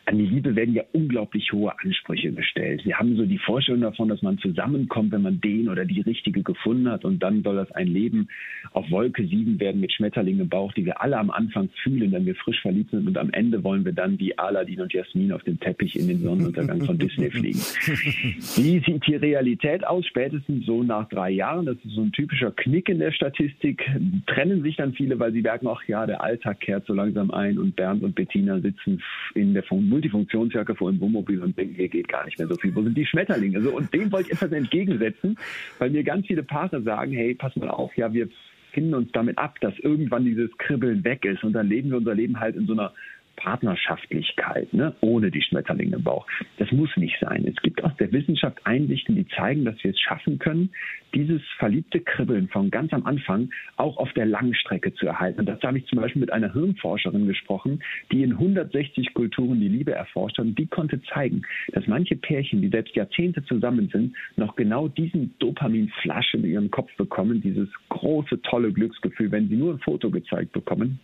An 0.05 0.17
die 0.17 0.25
Liebe 0.25 0.55
werden 0.55 0.73
ja 0.73 0.83
unglaublich 0.93 1.51
hohe 1.51 1.71
Ansprüche 1.79 2.31
gestellt. 2.31 2.83
Wir 2.85 2.97
haben 2.97 3.15
so 3.15 3.25
die 3.25 3.37
Vorstellung 3.37 3.81
davon, 3.81 4.09
dass 4.09 4.21
man 4.21 4.37
zusammenkommt, 4.39 5.11
wenn 5.11 5.21
man 5.21 5.41
den 5.41 5.69
oder 5.69 5.85
die 5.85 6.01
Richtige 6.01 6.41
gefunden 6.43 6.89
hat 6.89 7.05
und 7.05 7.21
dann 7.21 7.43
soll 7.43 7.55
das 7.55 7.71
ein 7.71 7.87
Leben 7.87 8.27
auf 8.71 8.89
Wolke 8.89 9.25
sieben 9.27 9.59
werden 9.59 9.81
mit 9.81 9.91
Schmetterlingen 9.91 10.41
im 10.41 10.49
Bauch, 10.49 10.73
die 10.73 10.85
wir 10.85 11.01
alle 11.01 11.17
am 11.17 11.29
Anfang 11.29 11.69
fühlen, 11.83 12.11
wenn 12.11 12.25
wir 12.25 12.35
frisch 12.35 12.61
verliebt 12.61 12.91
sind 12.91 13.07
und 13.07 13.17
am 13.17 13.31
Ende 13.31 13.63
wollen 13.63 13.85
wir 13.85 13.93
dann 13.93 14.17
wie 14.19 14.37
Aladin 14.37 14.81
und 14.81 14.93
Jasmin 14.93 15.31
auf 15.31 15.43
dem 15.43 15.59
Teppich 15.59 15.97
in 15.97 16.07
den 16.07 16.21
Sonnenuntergang 16.21 16.85
von 16.85 16.97
Disney 16.97 17.29
fliegen. 17.29 17.59
Wie 18.55 18.79
sieht 18.79 19.07
die 19.07 19.15
Realität 19.15 19.85
aus? 19.85 20.05
Spätestens 20.05 20.65
so 20.65 20.83
nach 20.83 21.07
drei 21.09 21.31
Jahren, 21.31 21.65
das 21.65 21.77
ist 21.83 21.95
so 21.95 22.01
ein 22.01 22.11
typischer 22.11 22.51
Knick 22.51 22.89
in 22.89 22.99
der 22.99 23.11
Statistik, 23.11 23.83
trennen 24.27 24.63
sich 24.63 24.75
dann 24.75 24.93
viele, 24.93 25.19
weil 25.19 25.33
sie 25.33 25.41
merken, 25.41 25.67
ach 25.81 25.87
ja, 25.87 26.05
der 26.05 26.21
Alltag 26.21 26.59
kehrt 26.59 26.85
so 26.85 26.93
langsam 26.93 27.31
ein 27.31 27.57
und 27.57 27.75
Bernd 27.75 28.03
und 28.03 28.15
Bettina 28.15 28.59
sitzen 28.59 29.01
in 29.35 29.53
der 29.53 29.63
Multifunktionsjacke 29.69 30.75
vor 30.75 30.91
dem 30.91 30.99
Wohnmobil 30.99 31.41
und 31.41 31.57
denken, 31.57 31.75
hier 31.75 31.89
geht 31.89 32.07
gar 32.07 32.25
nicht 32.25 32.37
mehr 32.37 32.47
so 32.47 32.55
viel. 32.55 32.75
Wo 32.75 32.81
sind 32.81 32.97
die 32.97 33.05
Schmetterlinge? 33.05 33.61
So, 33.61 33.71
und 33.71 33.93
dem 33.93 34.11
wollte 34.11 34.29
ich 34.29 34.33
etwas 34.33 34.51
entgegensetzen, 34.51 35.37
weil 35.79 35.89
mir 35.89 36.03
ganz 36.03 36.27
viele 36.27 36.43
Paare 36.43 36.81
sagen, 36.81 37.11
hey, 37.13 37.33
pass 37.35 37.55
mal 37.55 37.69
auf, 37.69 37.95
ja, 37.97 38.13
wir 38.13 38.29
finden 38.71 38.93
uns 38.93 39.11
damit 39.11 39.37
ab, 39.37 39.59
dass 39.61 39.77
irgendwann 39.79 40.25
dieses 40.25 40.49
Kribbeln 40.57 41.03
weg 41.03 41.25
ist 41.25 41.43
und 41.43 41.53
dann 41.53 41.67
leben 41.67 41.89
wir 41.89 41.97
unser 41.97 42.15
Leben 42.15 42.39
halt 42.39 42.55
in 42.55 42.67
so 42.67 42.73
einer 42.73 42.93
Partnerschaftlichkeit, 43.41 44.71
ne? 44.71 44.93
ohne 45.01 45.31
die 45.31 45.41
Schmetterlinge 45.41 45.95
im 45.95 46.03
Bauch. 46.03 46.27
Das 46.57 46.71
muss 46.71 46.95
nicht 46.95 47.17
sein. 47.19 47.45
Es 47.47 47.59
gibt 47.63 47.83
aus 47.83 47.95
der 47.97 48.11
Wissenschaft 48.11 48.59
Einsichten, 48.65 49.15
die 49.15 49.27
zeigen, 49.29 49.65
dass 49.65 49.83
wir 49.83 49.91
es 49.91 49.99
schaffen 49.99 50.37
können, 50.37 50.69
dieses 51.15 51.41
verliebte 51.57 51.99
Kribbeln 52.01 52.47
von 52.49 52.69
ganz 52.69 52.93
am 52.93 53.05
Anfang 53.05 53.49
auch 53.77 53.97
auf 53.97 54.13
der 54.13 54.27
langen 54.27 54.53
Strecke 54.53 54.93
zu 54.93 55.07
erhalten. 55.07 55.39
Und 55.39 55.47
dazu 55.47 55.67
habe 55.67 55.79
ich 55.79 55.87
zum 55.87 55.99
Beispiel 55.99 56.19
mit 56.19 56.31
einer 56.31 56.53
Hirnforscherin 56.53 57.25
gesprochen, 57.27 57.81
die 58.11 58.21
in 58.21 58.33
160 58.33 59.13
Kulturen 59.13 59.59
die 59.59 59.67
Liebe 59.67 59.91
erforscht 59.91 60.37
hat. 60.37 60.45
Und 60.45 60.59
die 60.59 60.67
konnte 60.67 61.01
zeigen, 61.01 61.41
dass 61.73 61.87
manche 61.87 62.15
Pärchen, 62.15 62.61
die 62.61 62.69
selbst 62.69 62.95
Jahrzehnte 62.95 63.43
zusammen 63.45 63.89
sind, 63.91 64.15
noch 64.35 64.55
genau 64.55 64.87
diesen 64.87 65.33
Dopaminflash 65.39 66.35
in 66.35 66.45
ihren 66.45 66.69
Kopf 66.69 66.95
bekommen, 66.95 67.41
dieses 67.41 67.69
große, 67.89 68.39
tolle 68.43 68.71
Glücksgefühl, 68.71 69.31
wenn 69.31 69.49
sie 69.49 69.55
nur 69.55 69.73
ein 69.73 69.79
Foto 69.79 70.11
gezeigt 70.11 70.51
bekommen, 70.51 70.99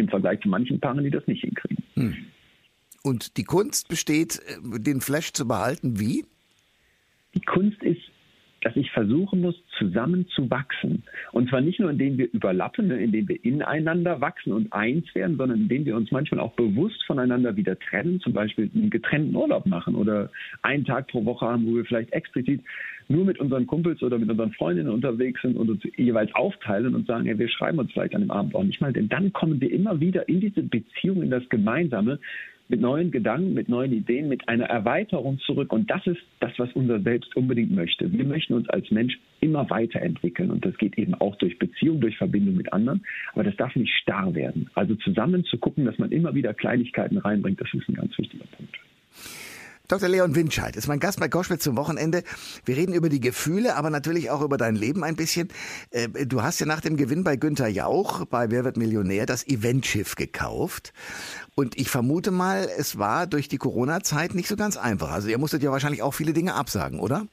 im 0.00 0.08
Vergleich 0.08 0.40
zu 0.40 0.48
manchen 0.48 0.80
Paaren, 0.80 1.04
die 1.04 1.10
das 1.10 1.26
nicht 1.26 1.42
hinkriegen. 1.42 1.84
Hm. 1.94 2.16
Und 3.02 3.36
die 3.36 3.44
Kunst 3.44 3.88
besteht, 3.88 4.40
äh, 4.46 4.80
den 4.80 5.00
Flash 5.00 5.32
zu 5.32 5.46
behalten, 5.46 5.98
wie? 5.98 6.24
Die 7.34 7.40
Kunst 7.40 7.82
ist 7.82 8.09
dass 8.62 8.76
ich 8.76 8.90
versuchen 8.90 9.40
muss, 9.40 9.54
zusammen 9.78 10.26
zu 10.34 10.50
wachsen. 10.50 11.02
Und 11.32 11.48
zwar 11.48 11.60
nicht 11.60 11.80
nur, 11.80 11.90
indem 11.90 12.18
wir 12.18 12.30
überlappen, 12.32 12.90
indem 12.90 13.28
wir 13.28 13.44
ineinander 13.44 14.20
wachsen 14.20 14.52
und 14.52 14.72
eins 14.72 15.14
werden, 15.14 15.36
sondern 15.36 15.60
indem 15.60 15.86
wir 15.86 15.96
uns 15.96 16.10
manchmal 16.10 16.40
auch 16.40 16.52
bewusst 16.52 17.02
voneinander 17.06 17.56
wieder 17.56 17.78
trennen, 17.78 18.20
zum 18.20 18.32
Beispiel 18.32 18.70
einen 18.74 18.90
getrennten 18.90 19.34
Urlaub 19.34 19.66
machen 19.66 19.94
oder 19.94 20.30
einen 20.62 20.84
Tag 20.84 21.08
pro 21.08 21.24
Woche 21.24 21.46
haben, 21.46 21.66
wo 21.66 21.76
wir 21.76 21.84
vielleicht 21.84 22.12
explizit 22.12 22.60
nur 23.08 23.24
mit 23.24 23.40
unseren 23.40 23.66
Kumpels 23.66 24.02
oder 24.02 24.18
mit 24.18 24.30
unseren 24.30 24.52
Freundinnen 24.52 24.90
unterwegs 24.90 25.42
sind 25.42 25.56
und 25.56 25.68
uns 25.68 25.82
jeweils 25.96 26.32
aufteilen 26.34 26.94
und 26.94 27.06
sagen, 27.06 27.26
ja, 27.26 27.38
wir 27.38 27.48
schreiben 27.48 27.78
uns 27.78 27.90
vielleicht 27.92 28.14
an 28.14 28.22
dem 28.22 28.30
Abend 28.30 28.54
auch 28.54 28.62
nicht 28.62 28.80
mal, 28.80 28.92
denn 28.92 29.08
dann 29.08 29.32
kommen 29.32 29.60
wir 29.60 29.72
immer 29.72 30.00
wieder 30.00 30.28
in 30.28 30.40
diese 30.40 30.62
Beziehung, 30.62 31.22
in 31.22 31.30
das 31.30 31.48
Gemeinsame 31.48 32.20
mit 32.70 32.80
neuen 32.80 33.10
Gedanken, 33.10 33.52
mit 33.52 33.68
neuen 33.68 33.92
Ideen, 33.92 34.28
mit 34.28 34.48
einer 34.48 34.66
Erweiterung 34.66 35.38
zurück. 35.40 35.72
Und 35.72 35.90
das 35.90 36.06
ist 36.06 36.20
das, 36.38 36.52
was 36.56 36.72
unser 36.72 37.00
Selbst 37.00 37.36
unbedingt 37.36 37.72
möchte. 37.72 38.10
Wir 38.12 38.24
möchten 38.24 38.54
uns 38.54 38.68
als 38.70 38.90
Mensch 38.90 39.18
immer 39.40 39.68
weiterentwickeln. 39.68 40.50
Und 40.50 40.64
das 40.64 40.76
geht 40.78 40.96
eben 40.96 41.14
auch 41.14 41.36
durch 41.36 41.58
Beziehung, 41.58 42.00
durch 42.00 42.16
Verbindung 42.16 42.56
mit 42.56 42.72
anderen. 42.72 43.04
Aber 43.32 43.44
das 43.44 43.56
darf 43.56 43.74
nicht 43.76 43.92
starr 44.02 44.34
werden. 44.34 44.70
Also 44.74 44.94
zusammen 44.94 45.44
zu 45.44 45.58
gucken, 45.58 45.84
dass 45.84 45.98
man 45.98 46.12
immer 46.12 46.34
wieder 46.34 46.54
Kleinigkeiten 46.54 47.18
reinbringt, 47.18 47.60
das 47.60 47.72
ist 47.74 47.88
ein 47.88 47.96
ganz 47.96 48.16
wichtiger 48.16 48.46
Punkt. 48.56 48.78
Dr. 49.90 50.08
Leon 50.08 50.36
Winscheid 50.36 50.76
ist 50.76 50.86
mein 50.86 51.00
Gast 51.00 51.18
bei 51.18 51.28
Koschwitz 51.28 51.64
zum 51.64 51.76
Wochenende. 51.76 52.22
Wir 52.64 52.76
reden 52.76 52.94
über 52.94 53.08
die 53.08 53.18
Gefühle, 53.18 53.74
aber 53.74 53.90
natürlich 53.90 54.30
auch 54.30 54.40
über 54.40 54.56
dein 54.56 54.76
Leben 54.76 55.02
ein 55.02 55.16
bisschen. 55.16 55.48
Äh, 55.90 56.26
du 56.26 56.42
hast 56.42 56.60
ja 56.60 56.66
nach 56.66 56.80
dem 56.80 56.96
Gewinn 56.96 57.24
bei 57.24 57.34
Günther 57.34 57.66
Jauch 57.66 58.24
bei 58.26 58.52
Wer 58.52 58.64
wird 58.64 58.76
Millionär 58.76 59.26
das 59.26 59.44
Eventschiff 59.48 60.14
gekauft. 60.14 60.92
Und 61.56 61.76
ich 61.76 61.88
vermute 61.88 62.30
mal, 62.30 62.68
es 62.78 63.00
war 63.00 63.26
durch 63.26 63.48
die 63.48 63.56
Corona-Zeit 63.56 64.36
nicht 64.36 64.46
so 64.46 64.54
ganz 64.54 64.76
einfach. 64.76 65.10
Also 65.10 65.28
ihr 65.28 65.38
musstet 65.38 65.64
ja 65.64 65.72
wahrscheinlich 65.72 66.02
auch 66.02 66.14
viele 66.14 66.34
Dinge 66.34 66.54
absagen, 66.54 67.00
oder? 67.00 67.26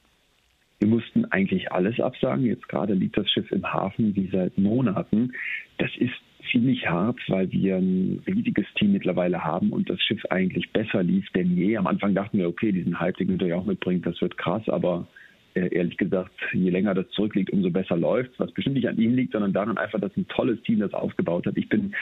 Wir 0.80 0.88
mussten 0.88 1.26
eigentlich 1.26 1.70
alles 1.70 2.00
absagen. 2.00 2.44
Jetzt 2.44 2.68
gerade 2.68 2.94
liegt 2.94 3.16
das 3.16 3.30
Schiff 3.30 3.52
im 3.52 3.64
Hafen 3.72 4.16
wie 4.16 4.30
seit 4.32 4.58
Monaten. 4.58 5.32
Das 5.78 5.90
ist 5.96 6.10
ziemlich 6.50 6.88
hart, 6.88 7.18
weil 7.28 7.50
wir 7.52 7.76
ein 7.76 8.22
riesiges 8.26 8.66
Team 8.74 8.92
mittlerweile 8.92 9.44
haben 9.44 9.70
und 9.70 9.88
das 9.90 10.00
Schiff 10.02 10.24
eigentlich 10.30 10.70
besser 10.72 11.02
lief 11.02 11.28
denn 11.34 11.56
je. 11.56 11.76
Am 11.76 11.86
Anfang 11.86 12.14
dachten 12.14 12.38
wir, 12.38 12.48
okay, 12.48 12.72
diesen 12.72 12.98
Hype, 12.98 13.16
den 13.16 13.28
Günther 13.28 13.56
auch 13.56 13.66
mitbringt, 13.66 14.06
das 14.06 14.20
wird 14.20 14.38
krass, 14.38 14.68
aber 14.68 15.06
äh, 15.54 15.74
ehrlich 15.74 15.96
gesagt, 15.96 16.32
je 16.52 16.70
länger 16.70 16.94
das 16.94 17.08
zurückliegt, 17.10 17.50
umso 17.50 17.70
besser 17.70 17.96
läuft. 17.96 18.30
Was 18.38 18.52
bestimmt 18.52 18.76
nicht 18.76 18.88
an 18.88 18.98
ihm 18.98 19.14
liegt, 19.14 19.32
sondern 19.32 19.52
daran 19.52 19.78
einfach, 19.78 20.00
dass 20.00 20.16
ein 20.16 20.28
tolles 20.28 20.60
Team 20.62 20.80
das 20.80 20.94
aufgebaut 20.94 21.46
hat. 21.46 21.56
Ich 21.56 21.68
bin 21.68 21.94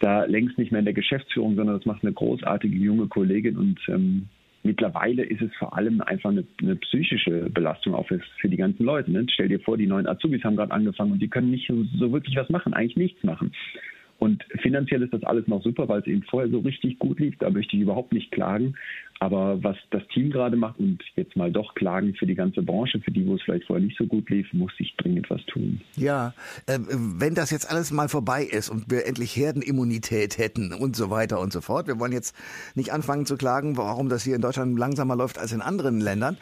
da 0.00 0.24
längst 0.24 0.58
nicht 0.58 0.72
mehr 0.72 0.78
in 0.78 0.84
der 0.84 0.94
Geschäftsführung, 0.94 1.56
sondern 1.56 1.76
das 1.76 1.86
macht 1.86 2.02
eine 2.02 2.12
großartige 2.12 2.76
junge 2.76 3.08
Kollegin 3.08 3.56
und 3.56 3.78
ähm, 3.88 4.28
mittlerweile 4.62 5.24
ist 5.24 5.42
es 5.42 5.50
vor 5.58 5.76
allem 5.76 6.00
einfach 6.00 6.30
eine, 6.30 6.44
eine 6.60 6.76
psychische 6.76 7.50
Belastung 7.50 7.94
auch 7.94 8.06
für, 8.06 8.20
für 8.40 8.48
die 8.48 8.56
ganzen 8.56 8.84
Leute. 8.84 9.10
Ne? 9.10 9.26
Stell 9.32 9.48
dir 9.48 9.60
vor, 9.60 9.76
die 9.76 9.86
neuen 9.86 10.06
Azubis 10.06 10.44
haben 10.44 10.56
gerade 10.56 10.72
angefangen 10.72 11.12
und 11.12 11.20
die 11.20 11.28
können 11.28 11.50
nicht 11.50 11.66
so, 11.68 11.84
so 11.98 12.12
wirklich 12.12 12.36
was 12.36 12.48
machen, 12.48 12.74
eigentlich 12.74 12.96
nichts 12.96 13.22
machen. 13.24 13.52
Und 14.22 14.44
finanziell 14.60 15.02
ist 15.02 15.12
das 15.12 15.24
alles 15.24 15.48
noch 15.48 15.64
super, 15.64 15.88
weil 15.88 15.98
es 15.98 16.06
eben 16.06 16.22
vorher 16.22 16.48
so 16.48 16.60
richtig 16.60 16.96
gut 17.00 17.18
lief. 17.18 17.34
Da 17.40 17.50
möchte 17.50 17.74
ich 17.74 17.82
überhaupt 17.82 18.12
nicht 18.12 18.30
klagen. 18.30 18.76
Aber 19.18 19.60
was 19.64 19.76
das 19.90 20.06
Team 20.14 20.30
gerade 20.30 20.56
macht 20.56 20.78
und 20.78 21.02
jetzt 21.16 21.34
mal 21.34 21.50
doch 21.50 21.74
klagen 21.74 22.14
für 22.14 22.24
die 22.24 22.36
ganze 22.36 22.62
Branche, 22.62 23.00
für 23.00 23.10
die, 23.10 23.26
wo 23.26 23.34
es 23.34 23.42
vielleicht 23.42 23.66
vorher 23.66 23.84
nicht 23.84 23.98
so 23.98 24.06
gut 24.06 24.30
lief, 24.30 24.46
muss 24.52 24.70
ich 24.78 24.94
dringend 24.94 25.28
was 25.28 25.44
tun. 25.46 25.80
Ja, 25.96 26.34
äh, 26.68 26.78
wenn 26.88 27.34
das 27.34 27.50
jetzt 27.50 27.68
alles 27.68 27.90
mal 27.90 28.08
vorbei 28.08 28.44
ist 28.44 28.70
und 28.70 28.92
wir 28.92 29.06
endlich 29.08 29.34
Herdenimmunität 29.34 30.38
hätten 30.38 30.72
und 30.72 30.94
so 30.94 31.10
weiter 31.10 31.40
und 31.40 31.52
so 31.52 31.60
fort. 31.60 31.88
Wir 31.88 31.98
wollen 31.98 32.12
jetzt 32.12 32.36
nicht 32.76 32.92
anfangen 32.92 33.26
zu 33.26 33.36
klagen, 33.36 33.76
warum 33.76 34.08
das 34.08 34.22
hier 34.22 34.36
in 34.36 34.40
Deutschland 34.40 34.78
langsamer 34.78 35.16
läuft 35.16 35.36
als 35.36 35.52
in 35.52 35.62
anderen 35.62 36.00
Ländern. 36.00 36.36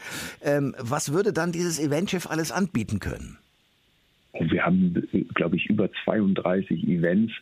Ähm, 0.45 0.75
was 0.79 1.15
würde 1.15 1.33
dann 1.33 1.51
dieses 1.51 1.81
Eventschiff 1.81 2.27
alles 2.27 2.53
anbieten 2.53 2.99
können? 2.99 3.39
Wir 4.39 4.67
haben, 4.67 4.95
glaube 5.35 5.57
ich, 5.57 5.67
über 5.67 5.89
32 6.05 6.87
Events 6.87 7.33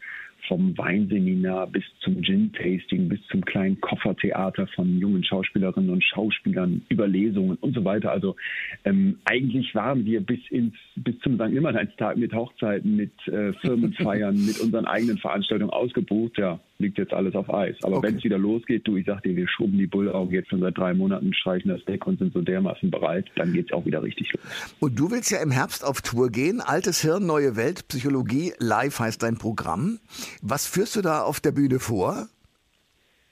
vom 0.47 0.77
Weinseminar 0.77 1.67
bis 1.67 1.85
zum 2.01 2.23
Gin-Tasting, 2.23 3.09
bis 3.09 3.21
zum 3.31 3.45
kleinen 3.45 3.81
Koffertheater 3.81 4.67
von 4.69 4.99
jungen 4.99 5.25
Schauspielerinnen 5.25 5.91
und 5.91 6.05
Schauspielern, 6.05 6.83
Überlesungen 6.89 7.57
und 7.61 7.75
so 7.75 7.85
weiter. 7.85 8.11
Also 8.13 8.37
ähm, 8.85 9.19
eigentlich 9.25 9.75
waren 9.75 10.05
wir 10.05 10.21
bis 10.21 10.41
ins 10.51 10.75
bis 10.97 11.19
zum 11.21 11.35
St. 11.35 11.51
Nimmerleinstag 11.51 12.17
mit 12.17 12.33
Hochzeiten, 12.33 12.97
mit 12.97 13.13
äh, 13.29 13.53
Firmenfeiern, 13.55 14.35
mit 14.47 14.61
unseren 14.61 14.87
eigenen 14.87 15.19
Veranstaltungen 15.19 15.71
ausgebucht. 15.71 16.39
Ja, 16.39 16.61
liegt 16.79 16.99
jetzt 16.99 17.13
alles 17.13 17.35
auf 17.35 17.53
Eis. 17.53 17.77
Aber 17.83 17.99
okay. 17.99 18.09
wenn 18.09 18.17
es 18.17 18.25
wieder 18.25 18.39
losgeht, 18.39 18.87
du, 18.87 18.97
ich 18.97 19.07
sag 19.07 19.23
dir, 19.23 19.35
wir 19.37 19.49
schrubben 19.49 19.79
die 19.79 19.87
Bullaugen 19.87 20.33
jetzt 20.33 20.49
schon 20.49 20.61
seit 20.61 20.79
drei 20.79 20.95
Monaten, 20.95 21.35
streichen 21.35 21.71
das 21.71 21.85
Deck 21.85 22.07
und 22.07 22.19
sind 22.19 22.33
so 22.33 22.41
dermaßen 22.41 22.91
bereit, 22.91 23.27
dann 23.37 23.53
geht 23.53 23.67
es 23.67 23.73
auch 23.73 23.85
wieder 23.85 24.03
richtig 24.03 24.33
los. 24.33 24.77
Und 24.79 24.99
du 24.99 25.11
willst 25.11 25.31
ja 25.31 25.43
im 25.43 25.51
Herbst 25.51 25.85
auf 25.85 26.01
Tour 26.03 26.31
gehen. 26.31 26.61
Altes 26.61 27.03
Hirn, 27.03 27.27
neue 27.27 27.57
Welt, 27.57 27.89
Psychologie, 27.89 28.53
live 28.59 28.99
heißt 28.99 29.23
dein 29.23 29.39
Programm. 29.39 29.99
Was 30.43 30.67
führst 30.67 30.97
du 30.97 31.03
da 31.03 31.23
auf 31.23 31.41
der 31.41 31.53
Bühne 31.53 31.79
vor? 31.81 32.29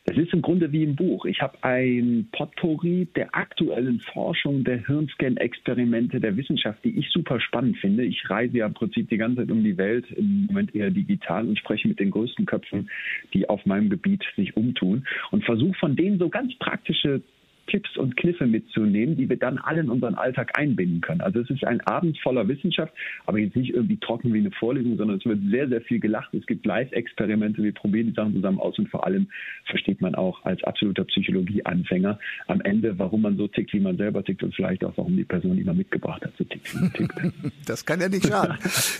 Es 0.08 0.16
ist 0.16 0.32
im 0.32 0.40
Grunde 0.40 0.70
wie 0.70 0.84
im 0.84 0.94
Buch. 0.94 1.24
Ich 1.24 1.42
habe 1.42 1.58
ein 1.64 2.28
Potpourri 2.30 3.08
der 3.16 3.34
aktuellen 3.34 3.98
Forschung, 4.12 4.62
der 4.62 4.86
Hirnscan-Experimente, 4.86 6.20
der 6.20 6.36
Wissenschaft, 6.36 6.84
die 6.84 6.96
ich 6.96 7.10
super 7.10 7.40
spannend 7.40 7.76
finde. 7.78 8.04
Ich 8.04 8.30
reise 8.30 8.56
ja 8.56 8.66
im 8.66 8.74
Prinzip 8.74 9.08
die 9.08 9.16
ganze 9.16 9.38
Zeit 9.38 9.50
um 9.50 9.64
die 9.64 9.76
Welt, 9.76 10.08
im 10.12 10.46
Moment 10.46 10.76
eher 10.76 10.90
digital 10.90 11.48
und 11.48 11.58
spreche 11.58 11.88
mit 11.88 11.98
den 11.98 12.12
größten 12.12 12.46
Köpfen, 12.46 12.88
die 13.34 13.48
auf 13.48 13.66
meinem 13.66 13.90
Gebiet 13.90 14.22
sich 14.36 14.56
umtun 14.56 15.04
und 15.32 15.44
versuche 15.44 15.74
von 15.74 15.96
denen 15.96 16.20
so 16.20 16.28
ganz 16.28 16.56
praktische 16.60 17.20
Tipps 17.66 17.96
und 17.96 18.16
Kniffe 18.16 18.46
mitzunehmen, 18.46 19.16
die 19.16 19.28
wir 19.28 19.36
dann 19.36 19.58
alle 19.58 19.80
in 19.80 19.90
unseren 19.90 20.14
Alltag 20.14 20.58
einbinden 20.58 21.00
können. 21.00 21.20
Also 21.20 21.40
es 21.40 21.50
ist 21.50 21.64
ein 21.64 21.80
Abend 21.82 22.18
voller 22.20 22.46
Wissenschaft, 22.48 22.92
aber 23.26 23.38
jetzt 23.38 23.56
nicht 23.56 23.74
irgendwie 23.74 23.98
trocken 23.98 24.32
wie 24.32 24.38
eine 24.38 24.50
Vorlesung, 24.52 24.96
sondern 24.96 25.18
es 25.18 25.24
wird 25.24 25.40
sehr, 25.50 25.68
sehr 25.68 25.80
viel 25.82 26.00
gelacht. 26.00 26.32
Es 26.34 26.46
gibt 26.46 26.66
Live-Experimente, 26.66 27.62
wir 27.62 27.72
probieren 27.72 28.08
die 28.08 28.14
Sachen 28.14 28.34
zusammen 28.34 28.58
aus 28.58 28.78
und 28.78 28.88
vor 28.88 29.06
allem 29.06 29.28
versteht 29.66 30.00
man 30.00 30.14
auch 30.14 30.44
als 30.44 30.62
absoluter 30.64 31.04
Psychologie-Anfänger 31.04 32.18
am 32.46 32.60
Ende, 32.62 32.98
warum 32.98 33.22
man 33.22 33.36
so 33.36 33.48
tickt, 33.48 33.72
wie 33.72 33.80
man 33.80 33.96
selber 33.96 34.24
tickt 34.24 34.42
und 34.42 34.54
vielleicht 34.54 34.84
auch, 34.84 34.92
warum 34.96 35.16
die 35.16 35.24
Person, 35.24 35.56
die 35.56 35.64
man 35.64 35.76
mitgebracht 35.76 36.22
hat, 36.24 36.32
so 36.38 36.44
tickt, 36.44 36.74
wie 36.74 36.80
man 36.80 36.92
tickt. 36.92 37.14
Das 37.66 37.84
kann 37.84 38.00
ja 38.00 38.08
nicht 38.08 38.26
schaden. 38.26 38.56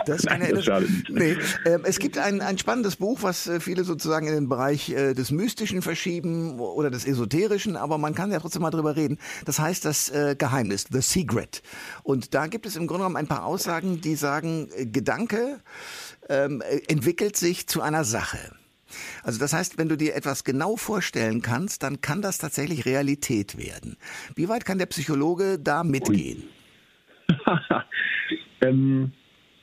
Das, 0.07 0.25
Nein, 0.29 0.43
ja, 0.43 0.53
das 0.53 0.65
schadet 0.65 0.89
nicht. 0.91 1.11
Nee. 1.11 1.37
Ähm, 1.65 1.83
es 1.85 1.99
gibt 1.99 2.19
ein, 2.19 2.41
ein 2.41 2.59
spannendes 2.59 2.97
Buch, 2.97 3.23
was 3.23 3.47
äh, 3.47 3.61
viele 3.61 3.85
sozusagen 3.85 4.27
in 4.27 4.35
den 4.35 4.49
Bereich 4.49 4.91
äh, 4.91 5.15
des 5.15 5.31
Mystischen 5.31 5.83
verschieben 5.83 6.59
oder 6.59 6.91
des 6.91 7.07
Esoterischen, 7.07 7.77
aber 7.77 7.99
man 7.99 8.15
kann 8.15 8.33
ja 8.33 8.39
trotzdem 8.39 8.56
mal 8.61 8.71
drüber 8.71 8.97
reden. 8.97 9.19
Das 9.45 9.59
heißt 9.59 9.85
das 9.85 10.09
äh, 10.11 10.37
Geheimnis, 10.39 10.87
The 10.91 11.01
Secret. 11.01 11.63
Und 12.03 12.35
da 12.35 12.47
gibt 12.47 12.67
es 12.67 12.77
im 12.77 12.87
Grunde 12.87 13.01
genommen 13.01 13.17
ein 13.17 13.27
paar 13.27 13.45
Aussagen, 13.45 14.01
die 14.01 14.15
sagen, 14.15 14.69
äh, 14.77 14.87
Gedanke 14.87 15.61
ähm, 16.29 16.63
entwickelt 16.89 17.37
sich 17.37 17.67
zu 17.67 17.83
einer 17.83 18.05
Sache. 18.05 18.39
Also 19.23 19.39
das 19.39 19.53
heißt, 19.53 19.79
wenn 19.79 19.89
du 19.89 19.97
dir 19.97 20.15
etwas 20.15 20.45
genau 20.45 20.77
vorstellen 20.77 21.43
kannst, 21.43 21.83
dann 21.83 22.01
kann 22.01 22.23
das 22.23 22.39
tatsächlich 22.39 22.87
Realität 22.87 23.59
werden. 23.59 23.97
Wie 24.35 24.49
weit 24.49 24.65
kann 24.65 24.79
der 24.79 24.87
Psychologe 24.87 25.59
da 25.59 25.83
mitgehen? 25.85 26.45
ähm, 28.61 29.13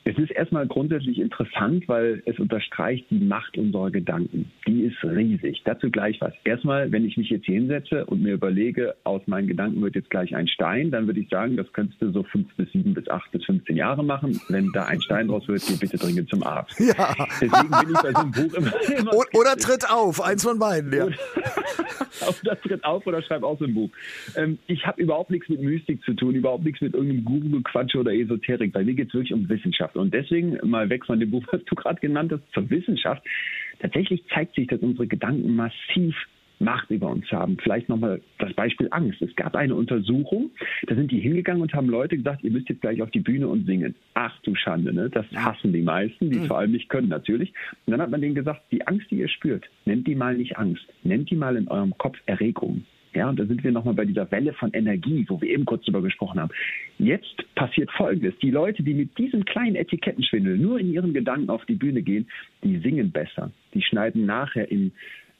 es 0.06 0.18
ist 0.18 0.32
erstmal 0.32 0.68
grundsätzlich 0.68 1.20
interessant, 1.20 1.88
weil 1.88 2.22
es 2.26 2.38
unterstreicht 2.38 3.06
die 3.10 3.20
Macht 3.20 3.58
unserer 3.58 3.90
Gedanken. 3.90 4.52
Die 4.68 4.84
ist 4.84 5.02
riesig. 5.04 5.62
Dazu 5.64 5.90
gleich 5.90 6.20
was. 6.20 6.34
Erstmal, 6.44 6.92
wenn 6.92 7.06
ich 7.06 7.16
mich 7.16 7.30
jetzt 7.30 7.46
hier 7.46 7.56
hinsetze 7.56 8.06
und 8.06 8.22
mir 8.22 8.34
überlege, 8.34 8.96
aus 9.06 9.22
meinen 9.28 9.48
Gedanken 9.48 9.82
wird 9.82 9.96
jetzt 9.96 10.10
gleich 10.10 10.36
ein 10.36 10.48
Stein, 10.48 10.92
dann 10.92 11.08
würde 11.08 11.22
ich 11.22 11.30
sagen, 11.30 11.56
das 11.56 11.72
könntest 11.72 12.02
du 12.02 12.12
so 12.12 12.24
fünf 12.24 12.54
bis 12.56 12.70
sieben 12.74 12.94
bis 12.94 13.08
acht 13.10 13.32
bis 13.32 13.46
15 13.46 13.78
Jahre 13.78 14.04
machen. 14.04 14.40
Wenn 14.50 14.70
da 14.74 14.86
ein 14.86 15.02
Stein 15.02 15.30
draus 15.30 15.48
wird, 15.48 15.64
geh 15.66 15.76
bitte 15.76 15.98
dringend 15.98 16.30
zum 16.30 16.44
Arzt. 16.44 16.80
Ja. 16.80 17.16
Deswegen 17.42 17.70
bin 17.70 17.96
ich 17.96 18.02
bei 18.02 18.12
so 18.12 18.20
einem 18.20 18.32
Buch 18.32 18.54
immer, 18.56 19.00
immer 19.00 19.14
Oder 19.34 19.56
tritt 19.56 19.90
auf, 19.90 20.22
eins 20.22 20.44
von 20.44 20.60
beiden, 20.60 20.92
ja. 20.92 21.08
oder 22.42 22.62
tritt 22.62 22.84
auf 22.84 23.06
oder 23.06 23.22
schreib 23.22 23.44
aus 23.44 23.60
im 23.62 23.74
Buch. 23.74 23.90
Ähm, 24.36 24.58
ich 24.68 24.86
habe 24.86 25.02
überhaupt 25.02 25.32
nichts 25.32 25.50
mit 25.50 25.62
Mystik 25.62 26.04
zu 26.04 26.14
tun, 26.14 26.36
überhaupt 26.36 26.64
nichts 26.64 26.82
mit 26.82 26.94
irgendeinem 26.94 27.26
Guru-Quatsch 27.26 27.96
oder 27.96 28.14
Esoterik. 28.14 28.72
Bei 28.74 28.84
mir 28.84 28.94
geht 28.94 29.10
es 29.10 29.14
wirklich 29.14 29.34
um 29.34 29.48
Wissenschaft. 29.50 29.93
Wissenschaft. 29.94 29.96
Und 29.96 30.14
deswegen 30.14 30.58
mal 30.70 30.90
weg 30.90 31.06
von 31.06 31.20
dem 31.20 31.32
Buch, 31.32 31.44
was 31.52 31.64
du 31.66 31.76
gerade 31.76 32.00
genannt 32.00 32.32
hast, 32.32 32.44
zur 32.54 32.70
Wissenschaft. 32.70 33.24
Tatsächlich 33.80 34.24
zeigt 34.34 34.56
sich, 34.56 34.68
dass 34.68 34.80
unsere 34.80 35.08
Gedanken 35.08 35.56
massiv 35.56 36.16
Macht 36.60 36.92
über 36.92 37.10
uns 37.10 37.30
haben. 37.30 37.58
Vielleicht 37.62 37.90
nochmal 37.90 38.22
das 38.38 38.54
Beispiel 38.54 38.88
Angst. 38.92 39.22
Es 39.22 39.36
gab 39.36 39.54
eine 39.56 39.76
Untersuchung, 39.76 40.52
da 40.88 40.96
sind 40.96 41.12
die 41.12 41.20
hingegangen 41.20 41.62
und 41.62 41.74
haben 41.74 41.90
Leute 41.90 42.16
gesagt, 42.16 42.42
ihr 42.44 42.52
müsst 42.52 42.70
jetzt 42.70 42.80
gleich 42.80 43.02
auf 43.02 43.12
die 43.12 43.20
Bühne 43.20 43.50
und 43.50 43.66
singen. 43.66 43.96
Ach 44.14 44.40
du 44.44 44.56
Schande, 44.56 44.94
ne? 44.94 45.10
Das 45.10 45.26
hassen 45.36 45.74
die 45.74 45.82
meisten, 45.82 46.30
die 46.30 46.38
es 46.38 46.44
mhm. 46.44 46.48
vor 46.48 46.60
allem 46.60 46.72
nicht 46.72 46.88
können 46.88 47.10
natürlich. 47.10 47.52
Und 47.86 47.92
dann 47.92 48.02
hat 48.02 48.12
man 48.12 48.22
denen 48.22 48.36
gesagt, 48.36 48.62
die 48.72 48.88
Angst, 48.88 49.12
die 49.12 49.18
ihr 49.18 49.28
spürt, 49.28 49.66
nennt 49.86 50.08
die 50.08 50.16
mal 50.16 50.38
nicht 50.38 50.58
Angst, 50.58 50.86
nennt 51.04 51.30
die 51.32 51.36
mal 51.36 51.58
in 51.58 51.68
eurem 51.68 51.98
Kopf 51.98 52.18
Erregung. 52.28 52.86
Ja, 53.16 53.30
und 53.30 53.40
da 53.40 53.46
sind 53.46 53.64
wir 53.64 53.72
nochmal 53.72 53.94
bei 53.94 54.06
dieser 54.06 54.30
Welle 54.32 54.54
von 54.54 54.72
Energie, 54.74 55.26
wo 55.28 55.40
wir 55.40 55.50
eben 55.50 55.66
kurz 55.66 55.86
drüber 55.86 56.02
gesprochen 56.02 56.40
haben. 56.40 56.52
Jetzt 56.98 57.44
passiert 57.56 57.92
Folgendes. 57.92 58.34
Die 58.42 58.52
Leute, 58.52 58.84
die 58.84 58.94
mit 58.94 59.18
diesem 59.18 59.46
kleinen 59.46 59.76
Etikettenschwindel 59.76 60.58
nur 60.58 60.80
in 60.80 60.92
ihren 60.92 61.14
Gedanken 61.14 61.50
auf 61.50 61.66
die 61.66 61.76
Bühne 61.76 62.02
gehen, 62.02 62.28
die 62.64 62.78
singen 62.80 63.12
besser. 63.12 63.52
Die 63.74 63.82
schneiden 63.82 64.26
nachher 64.26 64.70
in 64.72 64.92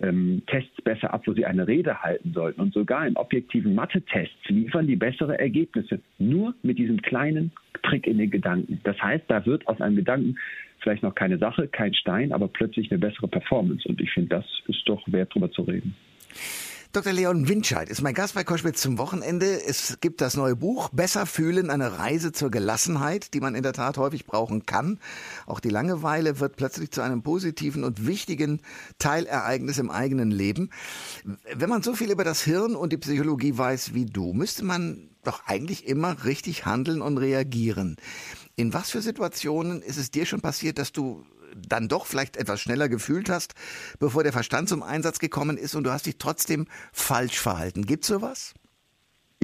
ähm, 0.02 0.42
Tests 0.48 0.82
besser 0.84 1.14
ab, 1.14 1.24
wo 1.26 1.34
sie 1.34 1.46
eine 1.46 1.68
Rede 1.68 2.02
halten 2.02 2.34
sollten. 2.34 2.62
Und 2.62 2.74
sogar 2.74 3.08
in 3.08 3.16
objektiven 3.16 3.74
Mathe-Tests 3.74 4.50
liefern 4.50 4.88
die 4.88 4.96
bessere 4.96 5.40
Ergebnisse. 5.40 6.00
Nur 6.20 6.54
mit 6.62 6.78
diesem 6.78 7.02
kleinen 7.02 7.52
Trick 7.84 8.06
in 8.08 8.18
den 8.18 8.30
Gedanken. 8.30 8.80
Das 8.84 9.02
heißt, 9.02 9.26
da 9.28 9.46
wird 9.46 9.68
aus 9.68 9.82
einem 9.82 9.96
Gedanken 9.96 10.38
vielleicht 10.80 11.04
noch 11.04 11.16
keine 11.16 11.38
Sache, 11.38 11.68
kein 11.68 11.94
Stein, 11.94 12.34
aber 12.34 12.48
plötzlich 12.48 12.92
eine 12.92 13.00
bessere 13.00 13.28
Performance. 13.28 13.88
Und 13.88 14.02
ich 14.02 14.12
finde, 14.12 14.30
das 14.30 14.46
ist 14.68 14.88
doch 14.88 15.02
wert, 15.08 15.34
drüber 15.34 15.50
zu 15.52 15.64
reden. 15.64 15.96
Dr. 16.94 17.12
Leon 17.12 17.48
Winscheid 17.48 17.90
ist 17.90 18.04
mein 18.04 18.14
Gast 18.14 18.36
bei 18.36 18.44
Koschwitz 18.44 18.80
zum 18.80 19.00
Wochenende. 19.00 19.66
Es 19.66 19.98
gibt 20.00 20.22
das 20.22 20.38
neue 20.38 20.56
Buch 20.56 20.90
Besser 20.90 21.26
fühlen, 21.26 21.72
eine 21.72 21.98
Reise 21.98 22.32
zur 22.34 22.52
Gelassenheit, 22.52 23.34
die 23.34 23.40
man 23.40 23.56
in 23.56 23.64
der 23.64 23.74
Tat 23.74 23.98
häufig 23.98 24.28
brauchen 24.28 24.68
kann. 24.68 25.00
Auch 25.48 25.60
die 25.60 25.70
Langeweile 25.70 26.40
wird 26.40 26.56
plötzlich 26.56 26.92
zu 26.92 27.02
einem 27.02 27.24
positiven 27.24 27.84
und 27.84 28.06
wichtigen 28.06 28.62
Teilereignis 29.00 29.80
im 29.80 29.90
eigenen 29.90 30.30
Leben. 30.30 30.70
Wenn 31.52 31.72
man 31.72 31.82
so 31.82 31.96
viel 31.96 32.12
über 32.12 32.24
das 32.24 32.44
Hirn 32.44 32.76
und 32.76 32.94
die 32.94 32.98
Psychologie 32.98 33.58
weiß 33.58 33.96
wie 33.96 34.06
du, 34.06 34.32
müsste 34.32 34.64
man 34.64 35.13
doch 35.24 35.46
eigentlich 35.46 35.88
immer 35.88 36.26
richtig 36.26 36.66
handeln 36.66 37.02
und 37.02 37.18
reagieren. 37.18 37.98
In 38.56 38.74
was 38.74 38.92
für 38.92 39.02
Situationen 39.02 39.82
ist 39.82 39.98
es 39.98 40.12
dir 40.12 40.26
schon 40.26 40.42
passiert, 40.42 40.78
dass 40.78 40.92
du 40.92 41.26
dann 41.56 41.88
doch 41.88 42.06
vielleicht 42.06 42.38
etwas 42.38 42.62
schneller 42.62 42.90
gefühlt 42.90 43.30
hast, 43.30 43.54
bevor 44.00 44.24
der 44.24 44.34
Verstand 44.34 44.70
zum 44.70 44.84
Einsatz 44.84 45.20
gekommen 45.20 45.58
ist 45.58 45.76
und 45.76 45.86
du 45.86 45.92
hast 45.92 46.06
dich 46.06 46.18
trotzdem 46.18 46.68
falsch 46.92 47.40
verhalten. 47.40 47.86
Gibt's 47.86 48.08
sowas? 48.08 48.54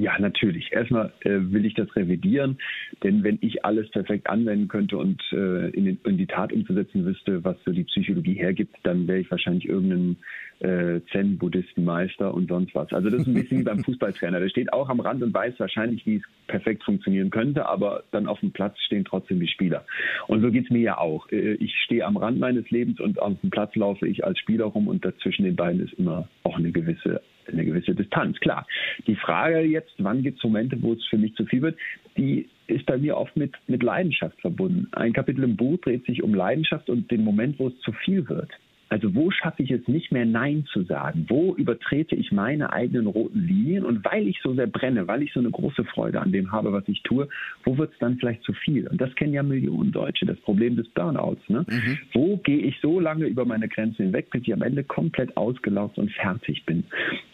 Ja, 0.00 0.18
natürlich. 0.18 0.72
Erstmal 0.72 1.12
äh, 1.20 1.38
will 1.52 1.66
ich 1.66 1.74
das 1.74 1.94
revidieren, 1.94 2.58
denn 3.04 3.22
wenn 3.22 3.36
ich 3.42 3.66
alles 3.66 3.90
perfekt 3.90 4.30
anwenden 4.30 4.66
könnte 4.66 4.96
und 4.96 5.22
äh, 5.30 5.68
in, 5.70 5.84
den, 5.84 6.00
in, 6.04 6.16
die 6.16 6.26
Tat 6.26 6.54
umzusetzen 6.54 7.04
wüsste, 7.04 7.44
was 7.44 7.56
so 7.66 7.72
die 7.72 7.84
Psychologie 7.84 8.32
hergibt, 8.32 8.74
dann 8.82 9.06
wäre 9.06 9.18
ich 9.18 9.30
wahrscheinlich 9.30 9.68
irgendein 9.68 10.16
äh, 10.60 11.00
Zen-Buddhistenmeister 11.12 12.32
und 12.32 12.48
sonst 12.48 12.74
was. 12.74 12.92
Also 12.92 13.10
das 13.10 13.22
ist 13.22 13.26
ein 13.26 13.34
bisschen 13.34 13.60
wie 13.60 13.64
beim 13.70 13.82
Fußballtrainer. 13.82 14.40
Der 14.40 14.48
steht 14.48 14.72
auch 14.72 14.88
am 14.88 15.00
Rand 15.00 15.22
und 15.22 15.34
weiß 15.34 15.54
wahrscheinlich, 15.58 16.04
wie 16.06 16.16
es 16.16 16.22
perfekt 16.46 16.84
funktionieren 16.84 17.30
könnte, 17.30 17.66
aber 17.66 18.04
dann 18.10 18.26
auf 18.26 18.40
dem 18.40 18.52
Platz 18.52 18.78
stehen 18.80 19.04
trotzdem 19.04 19.40
die 19.40 19.48
Spieler. 19.48 19.84
Und 20.26 20.42
so 20.42 20.50
geht's 20.50 20.70
mir 20.70 20.80
ja 20.80 20.98
auch. 20.98 21.30
Äh, 21.30 21.54
ich 21.54 21.74
stehe 21.84 22.04
am 22.04 22.16
Rand 22.16 22.38
meines 22.38 22.70
Lebens 22.70 23.00
und 23.00 23.18
auf 23.20 23.40
dem 23.40 23.50
Platz 23.50 23.74
laufe 23.74 24.06
ich 24.06 24.24
als 24.24 24.38
Spieler 24.38 24.66
rum 24.66 24.88
und 24.88 25.04
dazwischen 25.04 25.44
den 25.44 25.56
beiden 25.56 25.80
ist 25.80 25.94
immer 25.94 26.28
auch 26.44 26.56
eine 26.56 26.72
gewisse 26.72 27.22
eine 27.46 27.64
gewisse 27.64 27.94
Distanz. 27.94 28.38
Klar. 28.38 28.64
Die 29.08 29.16
Frage 29.16 29.60
jetzt, 29.62 29.92
wann 29.98 30.22
gibt 30.22 30.38
es 30.38 30.44
Momente, 30.44 30.80
wo 30.82 30.92
es 30.92 31.04
für 31.06 31.18
mich 31.18 31.34
zu 31.34 31.44
viel 31.46 31.62
wird, 31.62 31.76
die 32.16 32.48
ist 32.68 32.86
bei 32.86 32.96
mir 32.96 33.16
oft 33.16 33.36
mit, 33.36 33.54
mit 33.66 33.82
Leidenschaft 33.82 34.40
verbunden. 34.40 34.86
Ein 34.92 35.12
Kapitel 35.12 35.42
im 35.42 35.56
Buch 35.56 35.78
dreht 35.80 36.04
sich 36.06 36.22
um 36.22 36.34
Leidenschaft 36.34 36.88
und 36.88 37.10
den 37.10 37.24
Moment, 37.24 37.58
wo 37.58 37.68
es 37.68 37.78
zu 37.80 37.92
viel 37.92 38.28
wird. 38.28 38.50
Also 38.90 39.14
wo 39.14 39.30
schaffe 39.30 39.62
ich 39.62 39.70
es 39.70 39.86
nicht 39.86 40.10
mehr 40.10 40.26
Nein 40.26 40.66
zu 40.72 40.82
sagen? 40.82 41.26
Wo 41.28 41.54
übertrete 41.54 42.16
ich 42.16 42.32
meine 42.32 42.72
eigenen 42.72 43.06
roten 43.06 43.38
Linien? 43.38 43.84
Und 43.84 44.04
weil 44.04 44.26
ich 44.26 44.40
so 44.42 44.52
sehr 44.54 44.66
brenne, 44.66 45.06
weil 45.06 45.22
ich 45.22 45.32
so 45.32 45.38
eine 45.38 45.50
große 45.50 45.84
Freude 45.84 46.20
an 46.20 46.32
dem 46.32 46.50
habe, 46.50 46.72
was 46.72 46.82
ich 46.88 47.00
tue, 47.04 47.28
wo 47.62 47.78
wird 47.78 47.92
es 47.92 47.98
dann 48.00 48.18
vielleicht 48.18 48.42
zu 48.42 48.52
viel? 48.52 48.88
Und 48.88 49.00
das 49.00 49.14
kennen 49.14 49.32
ja 49.32 49.44
Millionen 49.44 49.92
Deutsche, 49.92 50.26
das 50.26 50.38
Problem 50.40 50.74
des 50.74 50.88
Burnouts. 50.88 51.48
Ne? 51.48 51.64
Mhm. 51.68 51.98
Wo 52.12 52.36
gehe 52.38 52.58
ich 52.58 52.80
so 52.82 52.98
lange 52.98 53.26
über 53.26 53.44
meine 53.44 53.68
Grenzen 53.68 54.06
hinweg, 54.06 54.28
bis 54.30 54.42
ich 54.42 54.52
am 54.52 54.62
Ende 54.62 54.82
komplett 54.82 55.36
ausgelaugt 55.36 55.96
und 55.96 56.10
fertig 56.10 56.66
bin? 56.66 56.82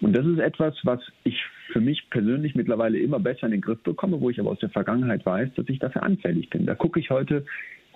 Und 0.03 0.15
das 0.15 0.27
ist 0.27 0.39
etwas, 0.39 0.75
was 0.83 1.01
ich 1.25 1.43
für 1.73 1.81
mich 1.81 2.09
persönlich 2.11 2.55
mittlerweile 2.55 2.99
immer 2.99 3.19
besser 3.19 3.47
in 3.47 3.53
den 3.53 3.61
Griff 3.63 3.83
bekomme, 3.83 4.21
wo 4.21 4.29
ich 4.29 4.39
aber 4.39 4.51
aus 4.51 4.59
der 4.61 4.69
Vergangenheit 4.69 5.25
weiß, 5.25 5.55
dass 5.55 5.69
ich 5.69 5.79
dafür 5.79 6.03
anfällig 6.03 6.51
bin. 6.51 6.67
Da 6.67 6.75
gucke 6.75 7.01
ich 7.01 7.09
heute 7.09 7.47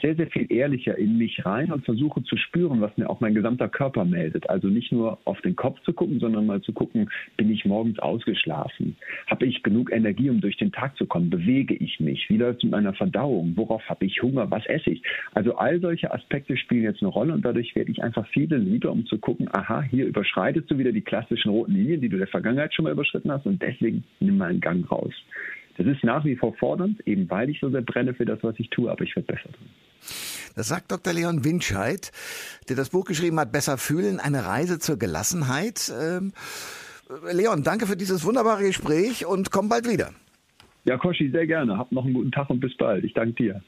sehr, 0.00 0.14
sehr 0.16 0.26
viel 0.28 0.50
ehrlicher 0.52 0.96
in 0.98 1.18
mich 1.18 1.44
rein 1.44 1.72
und 1.72 1.84
versuche 1.84 2.22
zu 2.24 2.36
spüren, 2.36 2.80
was 2.80 2.96
mir 2.96 3.08
auch 3.08 3.20
mein 3.20 3.34
gesamter 3.34 3.68
Körper 3.68 4.04
meldet. 4.04 4.48
Also 4.50 4.68
nicht 4.68 4.92
nur 4.92 5.18
auf 5.24 5.40
den 5.42 5.56
Kopf 5.56 5.80
zu 5.82 5.92
gucken, 5.92 6.20
sondern 6.20 6.46
mal 6.46 6.60
zu 6.62 6.72
gucken, 6.72 7.10
bin 7.36 7.50
ich 7.50 7.64
morgens 7.64 7.98
ausgeschlafen? 7.98 8.96
Habe 9.26 9.46
ich 9.46 9.62
genug 9.62 9.92
Energie, 9.92 10.30
um 10.30 10.40
durch 10.40 10.56
den 10.56 10.72
Tag 10.72 10.96
zu 10.96 11.06
kommen? 11.06 11.30
Bewege 11.30 11.74
ich 11.74 12.00
mich? 12.00 12.28
Wie 12.28 12.36
läuft 12.36 12.58
es 12.58 12.64
mit 12.64 12.72
meiner 12.72 12.94
Verdauung? 12.94 13.52
Worauf 13.56 13.82
habe 13.88 14.04
ich 14.04 14.22
Hunger? 14.22 14.50
Was 14.50 14.66
esse 14.66 14.90
ich? 14.90 15.02
Also 15.32 15.54
all 15.56 15.80
solche 15.80 16.12
Aspekte 16.12 16.56
spielen 16.56 16.84
jetzt 16.84 17.02
eine 17.02 17.10
Rolle 17.10 17.32
und 17.32 17.44
dadurch 17.44 17.74
werde 17.74 17.90
ich 17.90 18.02
einfach 18.02 18.26
viel 18.28 18.50
lieber, 18.54 18.90
um 18.90 19.06
zu 19.06 19.18
gucken, 19.18 19.48
aha, 19.52 19.82
hier 19.82 20.06
überschreitest 20.06 20.70
du 20.70 20.78
wieder 20.78 20.92
die 20.92 21.02
klassischen 21.02 21.50
roten 21.50 21.72
Linien, 21.72 22.00
die 22.00 22.08
du 22.08 22.18
der 22.18 22.26
Vergangenheit 22.26 22.74
schon 22.74 22.84
mal 22.84 22.92
überschritten 22.92 23.30
hast 23.30 23.46
und 23.46 23.62
deswegen 23.62 24.04
nimm 24.18 24.38
mal 24.38 24.50
einen 24.50 24.60
Gang 24.60 24.90
raus. 24.90 25.14
Das 25.82 25.88
ist 25.88 26.04
nach 26.04 26.26
wie 26.26 26.36
vor 26.36 26.54
fordernd, 26.56 27.00
eben 27.06 27.30
weil 27.30 27.48
ich 27.48 27.58
so 27.58 27.70
sehr 27.70 27.80
brenne 27.80 28.12
für 28.12 28.26
das, 28.26 28.38
was 28.42 28.54
ich 28.58 28.68
tue, 28.68 28.90
aber 28.90 29.02
ich 29.02 29.16
werde 29.16 29.32
besser 29.32 29.48
drin. 29.48 29.70
Das 30.54 30.68
sagt 30.68 30.92
Dr. 30.92 31.14
Leon 31.14 31.42
Winscheid, 31.42 32.12
der 32.68 32.76
das 32.76 32.90
Buch 32.90 33.06
geschrieben 33.06 33.40
hat, 33.40 33.50
Besser 33.50 33.78
fühlen, 33.78 34.20
eine 34.20 34.44
Reise 34.44 34.78
zur 34.78 34.98
Gelassenheit. 34.98 35.90
Ähm, 35.98 36.32
Leon, 37.32 37.62
danke 37.62 37.86
für 37.86 37.96
dieses 37.96 38.24
wunderbare 38.24 38.62
Gespräch 38.62 39.24
und 39.24 39.50
komm 39.50 39.70
bald 39.70 39.88
wieder. 39.88 40.10
Ja, 40.84 40.98
Koschi, 40.98 41.30
sehr 41.30 41.46
gerne. 41.46 41.78
Hab 41.78 41.90
noch 41.92 42.04
einen 42.04 42.12
guten 42.12 42.30
Tag 42.30 42.50
und 42.50 42.60
bis 42.60 42.76
bald. 42.76 43.02
Ich 43.04 43.14
danke 43.14 43.32
dir. 43.42 43.62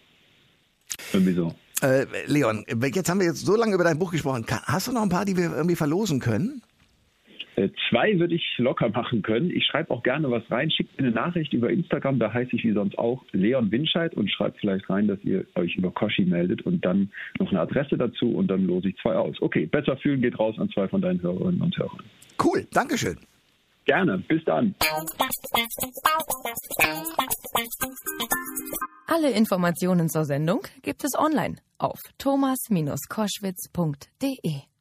Irgendwie 1.14 1.32
so. 1.32 1.54
Äh, 1.80 2.04
Leon, 2.26 2.66
jetzt 2.94 3.08
haben 3.08 3.20
wir 3.20 3.26
jetzt 3.26 3.46
so 3.46 3.56
lange 3.56 3.74
über 3.74 3.84
dein 3.84 3.98
Buch 3.98 4.12
gesprochen. 4.12 4.44
Hast 4.48 4.86
du 4.86 4.92
noch 4.92 5.02
ein 5.02 5.08
paar, 5.08 5.24
die 5.24 5.38
wir 5.38 5.56
irgendwie 5.56 5.76
verlosen 5.76 6.20
können? 6.20 6.60
Äh, 7.56 7.68
zwei 7.90 8.18
würde 8.18 8.34
ich 8.34 8.58
locker 8.58 8.88
machen 8.88 9.22
können. 9.22 9.50
Ich 9.50 9.66
schreibe 9.66 9.90
auch 9.90 10.02
gerne 10.02 10.30
was 10.30 10.42
rein. 10.50 10.70
Schickt 10.70 10.98
mir 10.98 11.06
eine 11.06 11.14
Nachricht 11.14 11.52
über 11.52 11.70
Instagram, 11.70 12.18
da 12.18 12.32
heiße 12.32 12.56
ich 12.56 12.64
wie 12.64 12.72
sonst 12.72 12.96
auch 12.98 13.22
Leon 13.32 13.70
Winscheid 13.70 14.14
und 14.14 14.30
schreibt 14.30 14.58
vielleicht 14.60 14.88
rein, 14.88 15.08
dass 15.08 15.18
ihr 15.22 15.44
euch 15.54 15.76
über 15.76 15.90
Koshi 15.90 16.24
meldet 16.24 16.62
und 16.62 16.82
dann 16.84 17.10
noch 17.38 17.50
eine 17.50 17.60
Adresse 17.60 17.98
dazu 17.98 18.34
und 18.34 18.48
dann 18.48 18.66
lose 18.66 18.88
ich 18.88 18.96
zwei 18.96 19.14
aus. 19.14 19.36
Okay, 19.40 19.66
besser 19.66 19.96
fühlen 19.98 20.22
geht 20.22 20.38
raus 20.38 20.54
an 20.58 20.70
zwei 20.70 20.88
von 20.88 21.02
deinen 21.02 21.20
Hörerinnen 21.20 21.60
und 21.60 21.76
Hörern. 21.76 22.02
Cool, 22.42 22.66
Dankeschön. 22.72 23.18
Gerne, 23.84 24.18
bis 24.28 24.42
dann. 24.44 24.74
Alle 29.06 29.32
Informationen 29.32 30.08
zur 30.08 30.24
Sendung 30.24 30.62
gibt 30.82 31.04
es 31.04 31.18
online 31.18 31.56
auf 31.78 31.98
thomas-koschwitz.de. 32.18 34.71